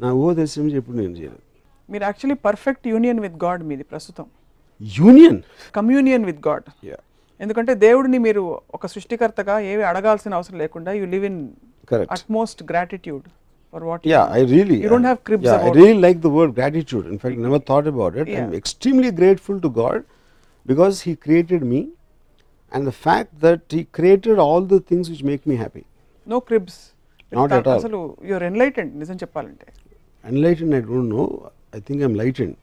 [0.00, 1.44] నా ఓ తెలిసి నుంచి ఎప్పుడు నేను చేయలేదు.
[1.88, 4.26] మీరు actually perfect union with God మీది ప్రస్తుతం.
[4.80, 5.38] యూనియన్
[5.78, 6.66] కమ్యూనియన్ విత్ గాడ్
[7.40, 8.42] ఎందుకంటే దేవుడిని మీరు
[8.76, 11.40] ఒక సృష్టికర్తగా ఏవి అడగాల్సిన అవసరం లేకుండా you live in
[12.16, 13.24] utmost gratitude
[13.74, 14.78] for what Yeah, I really.
[14.84, 17.06] You don't have cribs Yeah, I about- really like the word gratitude.
[17.14, 18.26] In fact, never thought about it.
[18.30, 18.60] I'm Yeah.
[18.62, 19.98] extremely grateful to God
[20.66, 21.80] because He created me,
[22.72, 25.84] and the fact that He created all the things which make me happy.
[26.26, 26.78] No cribs
[27.32, 27.78] Not at all.
[27.80, 28.00] అసలు
[28.30, 29.68] your enlightened నిజం చెప్పాలంటే
[30.24, 31.26] Enlightened, I don't know.
[31.72, 32.56] I think I'm lightened.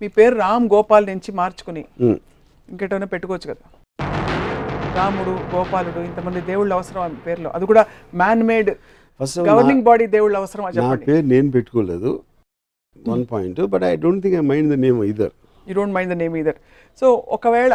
[0.00, 1.82] మీ పేరు రామ్ గోపాల్ నుంచి మార్చుకుని.
[2.70, 3.64] ఇంకేటైనా పెట్టుకోవచ్చు కదా.
[4.96, 7.50] రాముడు గోపాలుడు ఇంతమంది దేవుళ్ళు అవసరం పేర్లో.
[7.50, 7.82] అది కూడా
[8.14, 8.70] మ్యాన్ మేడ్
[9.48, 12.10] గవర్నింగ్ బాడీ దేవుళ్ళు అవసరం నా పేరు నేను పెట్టుకోలేదు.
[13.08, 15.32] One point but I don't think I mind the name either
[15.68, 16.58] you don't mind the name either
[17.00, 17.72] so ఒకవేళ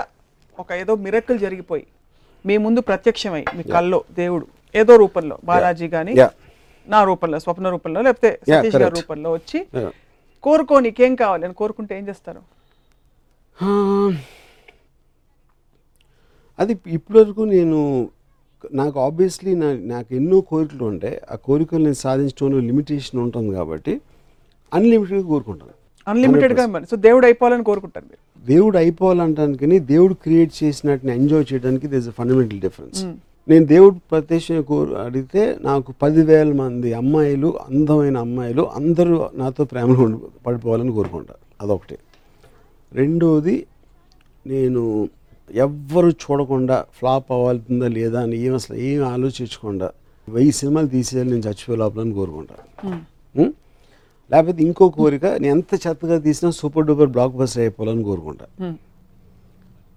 [0.59, 1.85] ఒక ఏదో మిరక్కలు జరిగిపోయి
[2.45, 4.45] మీ ముందు ప్రత్యక్షమై మీ కల్లో దేవుడు
[4.75, 6.13] ఏదో రూపంలో బాలాజీ కానీ
[6.87, 8.95] నా రూపంలో స్వప్న రూపంలో లేకపోతే సతీష్ గారి.
[8.95, 9.59] రూపంలో వచ్చి
[10.43, 11.45] కోరుకో నీకేం కావాలి?
[11.45, 12.41] అని కోరుకుంటే ఏం చేస్తారు?
[16.59, 18.09] అది ఇప్పటివరకు నేను
[18.73, 24.01] నాకు ఆబ్వియస్లీ నా నాకు ఎన్నో కోరికలు ఉంటాయి ఆ కోరికలు నేను సాధించడంలో లిమిటేషన్ ఉంటుంది కాబట్టి
[24.73, 25.71] అన్లిమిటెడ్గా కోరుకుంటాను.
[26.07, 28.45] అన్లిమిటెడ్గా సో దేవుడు అయిపోవాలని కోరుకుంటారు మీరు.
[28.45, 33.01] దేవుడు అయిపోవాలంటానికి దేవుడు క్రియేట్ చేసినట్టుని ఎంజాయ్ చేయడానికి దిస్ ఫండమెంటల్ డిఫరెన్స్
[33.49, 40.91] నేను దేవుడు ప్రత్యక్షంగా కోరు అడిగితే నాకు పదివేల మంది అమ్మాయిలు అందమైన అమ్మాయిలు అందరూ నాతో ప్రేమలో పడిపోవాలని
[40.91, 41.33] కోరుకుంటా.
[41.61, 41.97] అదొకటి.
[42.93, 43.65] రెండోది
[44.47, 45.09] నేను
[45.51, 49.91] ఎవ్వరు చూడకుండా ఫ్లాప్ అవ్వాల్సిందా లేదా అని ఏం అసలు ఏం ఆలోచించకుండా
[50.29, 52.55] వెయ్యి సినిమాలు తీసేయాలి నేను చచ్చిపోయే లోపలని కోరుకుంటా.
[53.41, 53.53] ఉం?
[54.31, 58.75] లేకపోతే ఇంకో కోరిక నేను ఎంత చెత్తగా తీసినా సూపర్ డూపర్ బ్లాక్ బస్టర్ అయిపోవాలని కోరుకుంటా.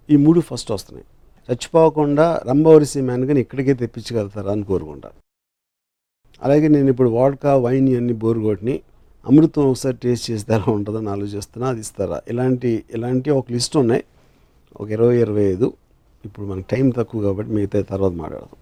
[0.09, 1.05] ఈ మూడు ఫస్ట్ వస్తున్నాయి.
[1.51, 5.11] చచ్చిపోకుండా రంభవరిసి మ్యాన్గా ఇక్కడికే తెప్పించగలుగుతారా అని కోరుకుంటా.
[6.43, 8.81] అలాగే నేను ఇప్పుడు వాడ్కా వైన్ అన్ని బోరు కొట్టిని
[9.25, 12.21] అమృతం ఒకసారి టేస్ట్ చేస్తే ఎలా ఉంటుందని ఆలోచిస్తున్నా అది ఇస్తారా?
[12.27, 14.03] ఇలాంటి ఇలాంటి ఒక లిస్ట్ ఉన్నాయి.
[14.77, 15.73] ఒక ఇరవై ఇరవై ఐదు.
[16.25, 18.59] ఇప్పుడు మనకి టైం తక్కువ కాబట్టి మిగతా తర్వాత మాట్లాడదాం.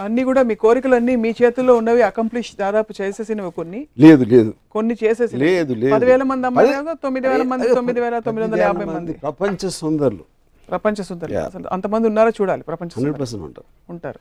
[0.00, 3.86] అన్ని కూడా మీ కోరికలన్నీ మీ చేతుల్లో ఉన్నవి అకంప్లిష్ దాదాపు చేసేసినవి కొన్ని.
[3.98, 4.54] లేదు లేదు.
[4.70, 5.94] కొన్ని చేసేసి లేదు లేదు.
[5.94, 9.12] పదివేల మంది అమ్మాయి తొమ్మిది వేల మంది తొమ్మిది వేల తొమ్మిది వందల యాభై మంది.
[9.12, 10.37] ప్రపంచ సుందరులు.
[10.70, 11.36] ప్రపంచ సుందరి.
[11.36, 13.20] అసలు అంతమంది ఉన్నారో చూడాలి ప్రపంచ హండ్రెడ్.
[13.20, 13.92] పర్సెంట్ ఉంటారు.
[13.92, 14.20] ఉంటారు.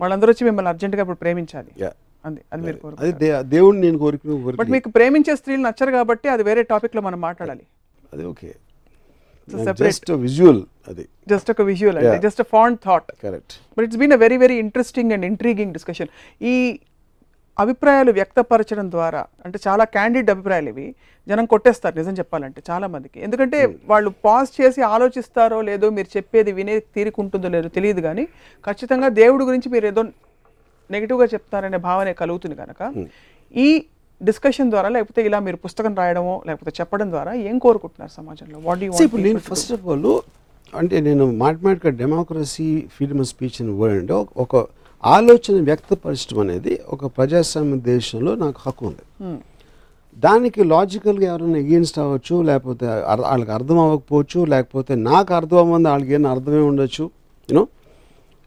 [0.00, 1.84] వాళ్ళందరూ వచ్చి మిమ్మల్ని అర్జెంటుగా ఇప్పుడు ప్రేమించాలి.
[2.24, 4.20] అది అది మీరు దేవుడిని నేను కోరిక
[4.56, 7.62] బట్ మీకు ప్రేమించే స్త్రీలు నచ్చరు కాబట్టి అది వేరే టాపిక్లో మనం మాట్లాడాలి.
[8.12, 8.54] అది ఓకే.
[9.72, 11.08] జస్ట్ విజువల్ అది.
[11.28, 12.28] జస్ట్ ఒక విజువల్ అంటే.
[12.28, 16.08] Just fond thought correct but it's been a very very interesting and intriguing discussion
[16.42, 16.80] ఈ
[17.56, 20.86] అభిప్రాయాలు వ్యక్తపరచడం ద్వారా అంటే చాలా క్యాండిడ్ అభిప్రాయాలు ఇవి
[21.26, 23.18] జనం కొట్టేస్తారు నిజం చెప్పాలంటే చాలా మందికి.
[23.20, 28.24] ఎందుకంటే వాళ్ళు పాజ్ చేసి ఆలోచిస్తారో లేదో మీరు చెప్పేది వినే తీరుకుంటుందో లేదో తెలియదు కానీ
[28.64, 30.04] ఖచ్చితంగా దేవుడి గురించి మీరు ఏదో
[30.90, 32.82] నెగిటివ్గా చెప్తారనే భావన కలుగుతుంది కనుక
[33.54, 33.68] ఈ
[34.20, 38.58] డిస్కషన్ ద్వారా లేకపోతే ఇలా మీరు పుస్తకం రాయడమో లేకపోతే చెప్పడం ద్వారా ఏం కోరుకుంటున్నారు సమాజంలో?
[38.66, 40.06] వాట్ యూ ఇప్పుడు నేను ఫస్ట్ ఆఫ్ ఆల్
[40.72, 44.52] అంటే నేను మాట్లాడక డెమోక్రసీ ఫ్రీడమ్ ఆఫ్ స్పీచ్ అని వర్డ్ ఒక
[45.12, 49.04] ఆలోచన వ్యక్తపరచడం అనేది ఒక ప్రజాస్వామ్య దేశంలో నాకు హక్కు ఉంది.
[50.16, 52.86] దానికి లాజికల్గా ఎవరైనా ఎగెన్స్ట్ అవ్వచ్చు లేకపోతే
[53.24, 57.04] వాళ్ళకి అర్థం అవ్వకపోవచ్చు లేకపోతే నాకు అర్థం అవ్వమంది వాళ్ళకి ఏమైనా అర్థమే ఉండొచ్చు
[57.48, 57.64] యూనో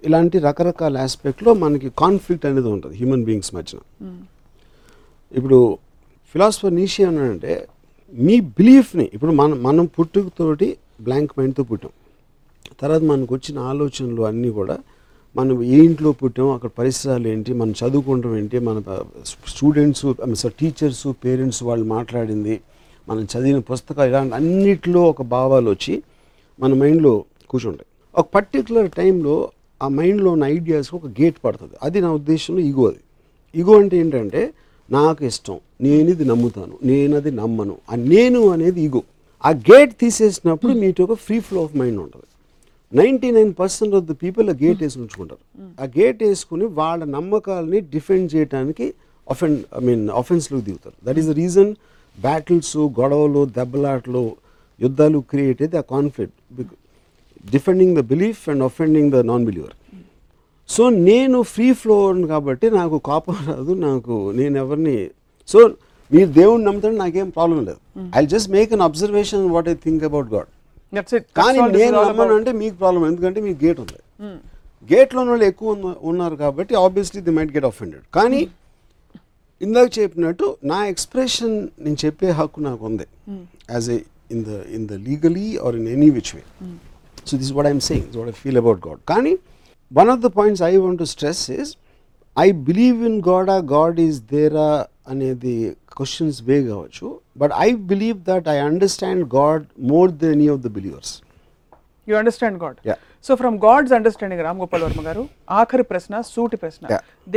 [0.03, 3.80] ఇలాంటి రకరకాల ఆస్పెక్ట్లో మనకి కాన్ఫ్లిక్ట్ అనేది ఉంటుంది హ్యూమన్ బీయింగ్స్ మధ్యన.
[5.32, 5.60] ఇప్పుడు
[6.32, 7.53] ఫిలాసఫర్ నీషి ఏమన్నాడంటే
[8.14, 10.68] మీ బిలీఫ్ని ఇప్పుడు మనం మనం పుట్టుకతోటి
[11.05, 11.91] బ్లాంక్ మైండ్తో పుట్టాం.
[12.82, 14.78] తర్వాత మనకు వచ్చిన ఆలోచనలు అన్నీ కూడా
[15.38, 18.77] మనం ఏ ఇంట్లో పుట్టాం అక్కడ పరిసరాలు ఏంటి మనం చదువుకుంటాం ఏంటి మన
[19.51, 20.05] స్టూడెంట్స్
[20.59, 22.55] టీచర్స్ పేరెంట్స్ వాళ్ళు మాట్లాడింది
[23.09, 25.93] మనం చదివిన పుస్తకాలు ఇలాంటి అన్నిట్లో ఒక భావాలు వచ్చి
[26.59, 27.13] మన మైండ్లో
[27.49, 27.88] కూర్చుంటాయి.
[28.15, 29.35] ఒక పర్టికులర్ టైంలో
[29.81, 31.75] ఆ మైండ్లో ఉన్న ఐడియాస్కి ఒక గేట్ పడుతుంది.
[31.83, 33.01] అది నా ఉద్దేశంలో ఈగో అది.
[33.55, 34.41] ఈగో అంటే ఏంటంటే
[34.91, 39.01] నాకు ఇష్టం నేను ఇది నమ్ముతాను నేను అది నమ్మను ఆ నేను అనేది ఈగో
[39.45, 42.26] ఆ గేట్ తీసేసినప్పుడు మీతో ఒక ఫ్రీ ఫ్లో ఆఫ్ మైండ్ ఉంటుంది.
[42.93, 45.41] Ninety nine percent of the people ఆ గేట్ వేసి ఉంచుకుంటారు.
[45.83, 48.93] ఆ గేట్ వేసుకుని వాళ్ళ నమ్మకాలని డిఫెండ్ చేయడానికి
[49.31, 50.95] అఫెండ్ ఐ మీన్ అఫెన్స్లోకి దిగుతారు.
[51.03, 51.75] That is the reason
[52.21, 54.35] battles గొడవలు దెబ్బలాటలు
[54.81, 56.38] యుద్ధాలు క్రియేట్ అయితే ఆ conflict
[57.51, 59.75] defending the belief and offending the non believer
[60.69, 65.09] so నేను ఫ్రీ ఫ్లో కాబట్టి నాకు కోపం రాదు నాకు నేను ఎవరిని
[65.47, 65.59] సో
[66.13, 67.79] మీరు దేవుడిని నమ్ముతాడు నాకేం ప్రాబ్లం లేదు.
[68.17, 70.49] I just make an observation what I think about God
[71.38, 72.35] కానీ నేను నమ్మను.
[72.35, 73.97] అంటే మీకు ప్రాబ్లం ఎందుకంటే మీకు గేట్ ఉంది.
[74.89, 78.41] గేట్లో ఉన్న వాళ్ళు ఎక్కువ ఉన్న- ఉన్నారు కాబట్టి obviously they might get offended కానీ
[79.61, 83.05] ఇందాక చెప్పినట్టు నా ఎక్స్ప్రెషన్ నేను చెప్పే హక్కు నాకు ఉంది.
[83.71, 83.99] As a
[84.31, 86.41] in the in the legally or in any which way
[87.27, 89.33] so this what I'm saying what I feel about God కానీ
[89.93, 91.71] one of the points I want to stress is
[92.38, 97.19] I believe in God ఆ God is దేరా అనేది questions వే కావచ్చు.
[97.38, 101.13] But I believe that I understand God more than any of the believers
[102.07, 102.77] you understand God.
[103.25, 105.23] So from God's understanding Ram Gopal Varma garu
[105.59, 106.83] ఆఖరి ప్రశ్న సూటి ప్రశ్న.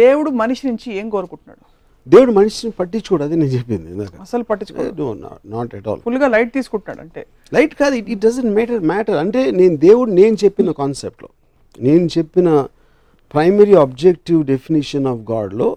[0.00, 1.62] దేవుడు మనిషి నుంచి ఏం కోరుకుంటున్నాడు?
[2.06, 3.90] దేవుడు మనిషిని పట్టించుకోడు అదే నేను చెప్పింది.
[4.24, 4.84] అసలు పట్టించుకో
[5.54, 7.22] నాట్ ఎట్ ఆల్ ఫుల్గా లైట్ తీసుకుంటున్నాడు అంటే
[7.56, 11.28] లైట్ కాదు it it doesn't matter matter అంటే నేను దేవుడు నేను చెప్పిన కాన్సెప్ట్లో
[11.78, 12.48] నేను చెప్పిన
[13.34, 15.68] primary objective definition of గాడ్లో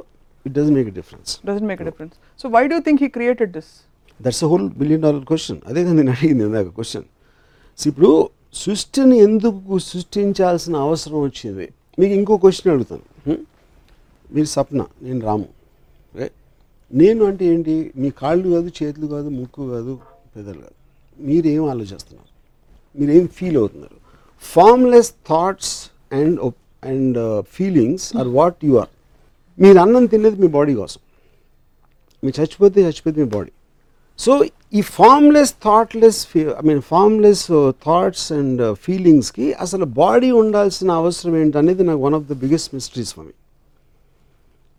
[0.45, 3.74] it doesn't make difference doesn't make difference so why do think he created this
[4.22, 7.03] that's a whole billion dollar question అదే కదా నేను అడిగింది ఇందాక క్వశ్చన్
[7.88, 11.70] ఇప్పుడు సృష్టిని ఎందుకు సృష్టించాల్సిన అవసరం వచ్చింది?
[11.99, 13.30] మీకు ఇంకో క్వశ్చన్ అడుగుతాను.
[13.30, 13.45] Hmm?
[14.34, 15.45] మీరు సప్న నేను రాము.
[16.93, 17.91] నేను అంటే ఏంటి?
[17.97, 19.99] మీ కాళ్ళు కాదు చేతులు కాదు ముక్కు కాదు
[20.36, 20.76] పెదలు కాదు.
[21.20, 22.30] మీరేం ఆలోచిస్తున్నారు?
[23.01, 23.95] మీరేం ఫీల్ అవుతున్నారు?
[24.41, 26.53] Formless thoughts and
[26.86, 28.89] and feelings are what you are
[29.61, 31.01] మీరు అన్నం తినేది మీ బాడీ కోసం.
[32.24, 33.51] మీరు చచ్చిపోతే చచ్చిపోతే మీ బాడీ
[34.20, 34.34] సో
[34.74, 37.45] ఈ formless thoughtless I mean formless
[37.86, 43.26] thoughts and ఫీలింగ్స్కి అసలు బాడీ ఉండాల్సిన అవసరం ఏంటనేది నాకు one of the biggest mysteries for
[43.26, 43.34] me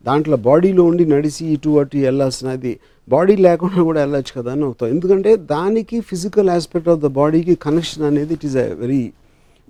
[0.07, 2.73] దాంట్లో బాడీలో ఉండి నడిచి ఇటు అటు వెళ్ళాల్సినది
[3.09, 8.05] బాడీ లేకుండా కూడా వెళ్ళొచ్చు కదా అని అవుతాం ఎందుకంటే దానికి ఫిజికల్ ఆస్పెక్ట్ ఆఫ్ ద బాడీకి కనెక్షన్
[8.05, 9.03] అనేది it is a very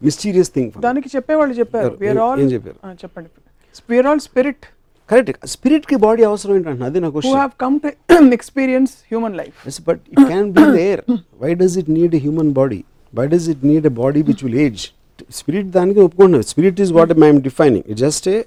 [0.03, 1.93] mysterious thing దానికి చెప్పేవాళ్ళు చెప్పారు.
[2.45, 2.79] ఏం- చెప్పారు?
[3.29, 3.29] చెప్పండి.
[4.31, 4.65] వేర్
[5.11, 7.89] ఆల్ స్పిరిట్ కరెక్ట్ స్పిరిట్కి బాడీ అవసరం ఏంటంటే అదే నా who question have come to
[8.39, 9.57] experience human life
[10.15, 11.01] it can be there.
[11.43, 12.81] Why does it need a human body?
[13.19, 14.83] Why does it need a body which will age?
[15.39, 18.39] Spirit దానికి ఒప్పుకున్నాను spirit is what I'm defining it just a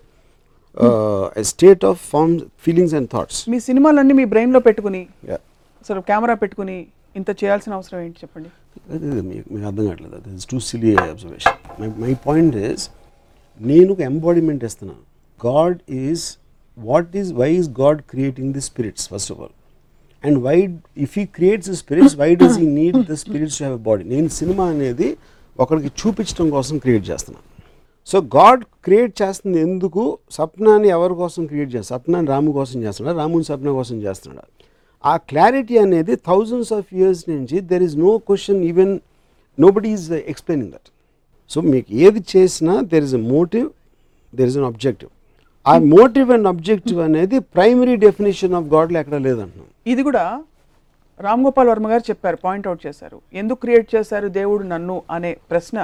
[1.51, 2.33] state of form
[2.65, 5.01] feelings and thoughts మీ సినిమాలన్నీ మీ brain లో పెట్టుకుని
[5.83, 6.77] అసలు camera పెట్టుకుని
[7.19, 8.49] ఇంత చేయాల్సిన అవసరం ఏంటి చెప్పండి?
[9.29, 10.17] మీకు అర్థం కావట్లేదు.
[10.25, 12.83] That is too silly observation my my point is
[13.59, 15.03] నేను ఒక ఎంబాడిమెంట్ ఇస్తున్నాను.
[15.39, 16.25] God is
[16.77, 19.55] what is why is God creating the spirits first of all
[20.23, 20.57] and why
[21.05, 24.29] if he creates the spirits why does he need the spirits to have body నేను
[24.39, 25.09] cinema అనేది
[25.59, 27.45] ఒకరికి చూపించడం కోసం create చేస్తున్నాను.
[28.07, 30.03] So God create చేస్తుంది ఎందుకు?
[30.37, 33.17] సప్నాన్ని ఎవరి కోసం క్రియేట్ చేస్తారు సప్నాన్ని రాము కోసం చేస్తున్నాడు?
[33.21, 34.49] రాముని సప్న కోసం చేస్తున్నాడు?
[35.03, 38.93] ఆ క్లారిటీ అనేది థౌజండ్స్ ఆఫ్ ఇయర్స్ నుంచి there is no question even
[39.75, 40.89] nobody is explaining that
[41.51, 43.67] so మీకు ఏది చేసినా there is a motive
[44.33, 45.11] there is an objective
[45.71, 49.67] ఆ మోటివ్ అండ్ అబ్జెక్టివ్ అనేది ప్రైమరీ డెఫినేషన్ ఆఫ్ గాడ్లో ఎక్కడ లేదంటున్నాం.
[49.93, 50.23] ఇది కూడా
[51.19, 53.17] రామ్ గోపాల్ వర్మ గారు చెప్పారు పాయింట్అవుట్ చేశారు.
[53.41, 55.77] ఎందుకు క్రియేట్ చేశారు దేవుడు నన్ను అనే ప్రశ్న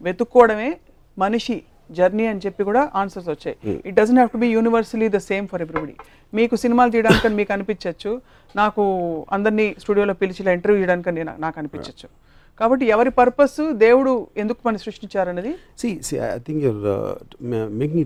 [0.00, 0.70] వెతుక్కోవడమే
[1.16, 1.56] మనిషి
[1.90, 3.56] జర్నీ అని చెప్పి కూడా ఆన్సర్స్ వచ్చాయి.
[3.88, 5.94] It doesn't have to be universally the same for everybody
[6.32, 8.12] మీకు సినిమాలు తీయడానికి మీకు అనిపించవచ్చు
[8.54, 8.82] నాకు
[9.36, 12.08] అందరినీ స్టూడియోలో పిలిచి ఇలా ఇంటర్వ్యూ చేయడానికి నేను నాకు అనిపించవచ్చు
[12.60, 14.12] కాబట్టి ఎవరి పర్పస్ దేవుడు
[14.42, 15.52] ఎందుకు మన సృష్టించారనేది
[15.82, 17.14] See, see, I think you're uh,
[17.50, 18.04] ma- making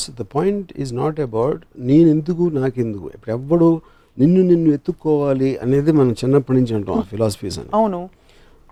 [0.00, 0.28] it trivial.
[0.32, 3.10] So the point is not about నేను ఎందుకు నాకెందుకు.
[3.14, 3.80] ఇప్పుడు ఎవ్వడు
[4.18, 7.68] నిన్ను నిన్ను ఎత్తుక్కోవాలి అనేది మనం చిన్నప్పటి నుంచి అంటాం ఆ ఫిలాసఫీస్ అని.
[7.74, 8.08] అవును.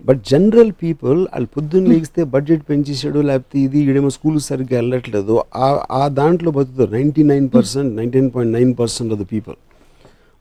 [0.04, 5.86] బట్ జనరల్ పీపుల్ వాళ్ళు పొద్దున్న లేగిస్తే బడ్జెట్ పెంచేసాడు లేకపోతే ఇది ఈడేమో స్కూల్ సరిగ్గా వెళ్ళట్లేదు ఆ-
[5.90, 6.90] ఆ దాంట్లో బతుకుతారు.
[6.90, 9.56] Ninety nine percent nineteen point nine percent of the people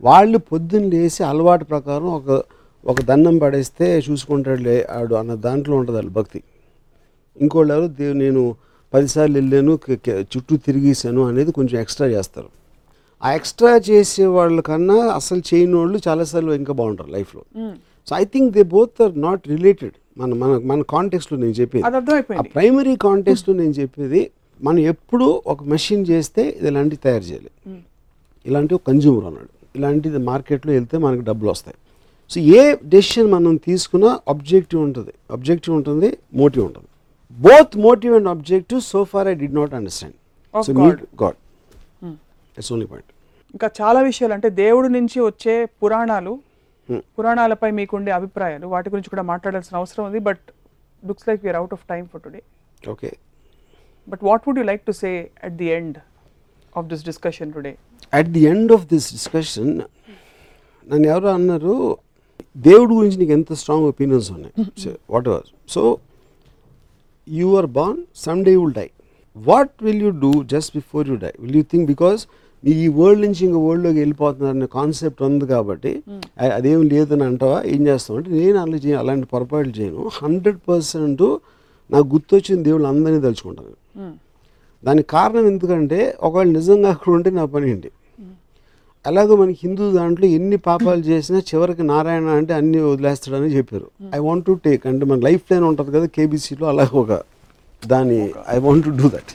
[0.01, 2.43] వాళ్ళు పొద్దున్న లేసి అలవాటు ప్రకారం ఒక
[2.87, 6.43] ఒక దండం పడేస్తే చూసుకుంటాడులే ఆడు అన్న దాంట్లో ఉంటుంది వాళ్ళ భక్తి.
[7.41, 8.55] ఇంకోళ్ళు ఎవరు నేను
[8.95, 9.73] పదిసార్లు వెళ్ళాను
[10.33, 12.49] చుట్టూ తిరిగేసాను అనేది కొంచెం ఎక్స్ట్రా చేస్తారు.
[13.23, 17.41] ఆ ఎక్స్ట్రా చేసే వాళ్ళకన్నా అసలు చేయని వాళ్ళు చాలాసార్లు ఇంకా బాగుంటారు లైఫ్లో.
[18.07, 21.83] So I think they both are not related మన మన మన కాంటెక్స్లో నేను చెప్పేది.
[22.41, 24.21] ఆ ప్రైమరీ కాంటెక్స్లో నేను చెప్పేది
[24.67, 27.51] మనం ఎప్పుడు ఒక మెషిన్ చేస్తే ఇది ఇలాంటివి తయారు చేయాలి.
[28.49, 31.77] ఇలాంటి ఒక కన్జ్యూమర్ అన్నాడు ఇలాంటిది మార్కెట్లో వెళ్తే మనకు డబ్బులు వస్తాయి.
[32.33, 32.61] సో ఏ
[32.93, 35.13] డెసిషన్ మనం తీసుకున్నా ఆబ్జెక్టివ్ ఉంటుంది.
[35.31, 36.09] ఆబ్జెక్టివ్ ఉంటుంది
[36.41, 36.89] మోటివ్ ఉంటుంది.
[37.35, 40.17] Both motive and objective so far I did not understand
[40.53, 40.73] Of so
[41.21, 41.35] God.
[42.57, 43.09] It's only point
[43.53, 46.33] ఇంకా చాలా విషయాలు అంటే దేవుడి నుంచి వచ్చే పురాణాలు
[46.89, 46.99] Hmm.
[47.15, 50.43] పురాణాలపై మీకుండే అభిప్రాయాలు వాటి గురించి కూడా మాట్లాడాల్సిన అవసరం ఉంది but
[51.03, 52.41] looks like we're out of time for today
[52.83, 53.09] okay
[54.07, 55.11] but what would you like to say
[55.47, 55.97] at the end
[56.75, 57.71] of this discussion today
[58.13, 59.71] at the end of this discussion
[60.87, 61.75] నన్ను ఎవరో అన్నారు
[62.65, 64.53] దేవుడి గురించి నీకు ఎంత స్ట్రాంగ్ ఒపీనియన్స్ ఉన్నాయి?
[65.27, 65.81] Whatever so
[67.27, 68.89] you are born some day will die
[69.35, 72.21] what will you do just before you die will you think because
[72.63, 75.91] మీ ఈ world నుంచి ఇంకో వరల్డ్లోకి వెళ్ళిపోతున్నారనే కాన్సెప్ట్ ఉంది కాబట్టి
[76.39, 77.63] అ- అదేం లేదని అంటావా?
[77.65, 80.09] ఏం చేస్తావు అంటే నేను అలా చేయను అలాంటి పొరపాట్లు చేయను.
[80.13, 81.23] హండ్రెడ్ పర్సెంట్
[81.89, 83.73] నాకు గుర్తొచ్చిన దేవుళ్ళు అందరినీ తలుచుకుంటాను.
[84.83, 87.89] దానికి కారణం ఎందుకంటే ఒకవేళ నిజంగా అక్కడ ఉంటే నా పని ఏంటి?
[89.09, 93.87] అలాగే మనకి హిందూ దాంట్లో ఎన్ని పాపాలు చేసినా చివరికి నారాయణ అంటే అన్ని వదిలేస్తాడని చెప్పారు.
[94.17, 97.19] ఐ వాంట్ టు టేక్ అంటే మన లైఫ్ లైన్ ఉంటుంది కదా కేబీసీలో అలాగే ఒక
[97.83, 98.19] దాని
[98.55, 99.33] I want to do that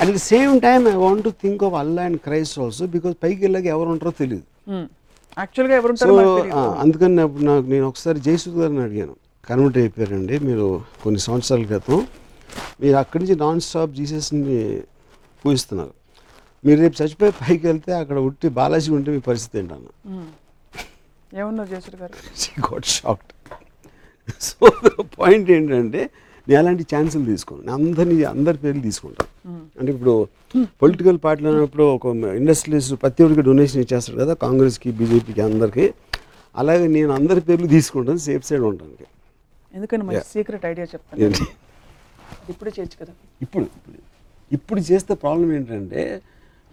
[0.00, 3.40] at the same time I want to think of Allah and Christ also because పైకి
[3.46, 4.44] వెళ్ళాక ఎవరు ఉంటారో తెలియదు
[5.40, 6.60] యాక్చువల్గా మనకు తెలీదు.
[6.82, 9.14] అందుకని నాకు నేను ఒకసారి జయసూద్ గారిని అడిగాను.
[9.48, 10.66] కన్వర్ట్ అయిపోయారండి మీరు
[11.02, 11.98] కొన్ని సంవత్సరాల క్రితం
[12.82, 14.56] మీరు అక్కడి నుంచి నాన్ స్టాప్ జీసస్ని
[15.42, 15.92] పూజిస్తున్నారు.
[16.66, 19.88] మీరు రేపు చచ్చిపోయి పైకి వెళ్తే అక్కడ ఉట్టి బాలాజీ ఉంటే మీ పరిస్థితి ఏంటన్న.
[21.40, 22.14] ఏమన్నారు జేసుడు గారు?
[22.42, 23.32] She got shocked
[24.48, 24.66] so
[25.18, 26.02] point ఏంటంటే
[26.48, 27.60] నేను అలాంటి ఛాన్సులు తీసుకోను.
[27.66, 29.30] నేను అందరినీ అందరి పేర్లు తీసుకుంటాను.
[29.78, 30.14] అంటే ఇప్పుడు
[30.82, 32.06] పొలిటికల్ పార్టీలు అన్నప్పుడు ఒక
[32.40, 35.86] ఇండస్ట్రియలిస్ట్ ప్రతి ఒక్కరికి డొనేషన్ ఇచ్చేస్తాడు కదా కాంగ్రెస్కి బీజేపీకి అందరికీ.
[36.62, 39.06] అలాగే నేను అందరి పేర్లు తీసుకుంటాను సేఫ్ సైడ్ ఉండడానికి
[39.76, 40.20] ఎందుకని.
[40.34, 41.48] సీక్రెట్ ఐడియా చెప్తాను?
[42.52, 43.12] ఇప్పుడే చేయొచ్చు కదా.
[43.44, 44.02] ఇప్పుడు ఇప్పుడు
[44.56, 46.02] ఇప్పుడు చేస్తే ప్రాబ్లం ఏంటంటే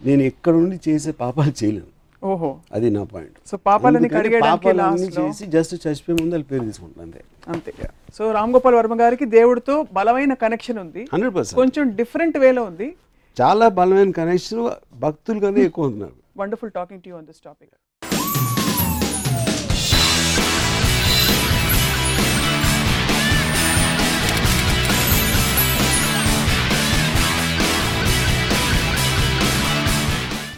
[0.06, 1.86] నేను ఎక్కడ ఉండి చేసే పాపాలు చేయలేను.
[2.26, 2.58] ఓహో.
[2.72, 3.48] అది నా పాయింట్.
[3.48, 4.08] సో పాపాలని
[4.42, 7.24] పాపాలన్నీ చేసి జస్ట్ చచ్చిపోయే ముందు వాళ్ళ పేరు తీసుకుంటాను అంతే.
[7.48, 7.72] అంతే.
[8.14, 11.08] సో రామ్ గోపాల్ వర్మ గారికి దేవుడితో బలమైన కనెక్షన్ ఉంది.
[11.12, 12.94] హండ్రెడ్ పర్సెంట్ కొంచెం డిఫరెంట్ వేలో ఉంది.
[13.40, 17.70] చాలా బలమైన కనెక్షన్ భక్తుల కన్నా ఎక్కువ నాకు wonderful talking to you on this topic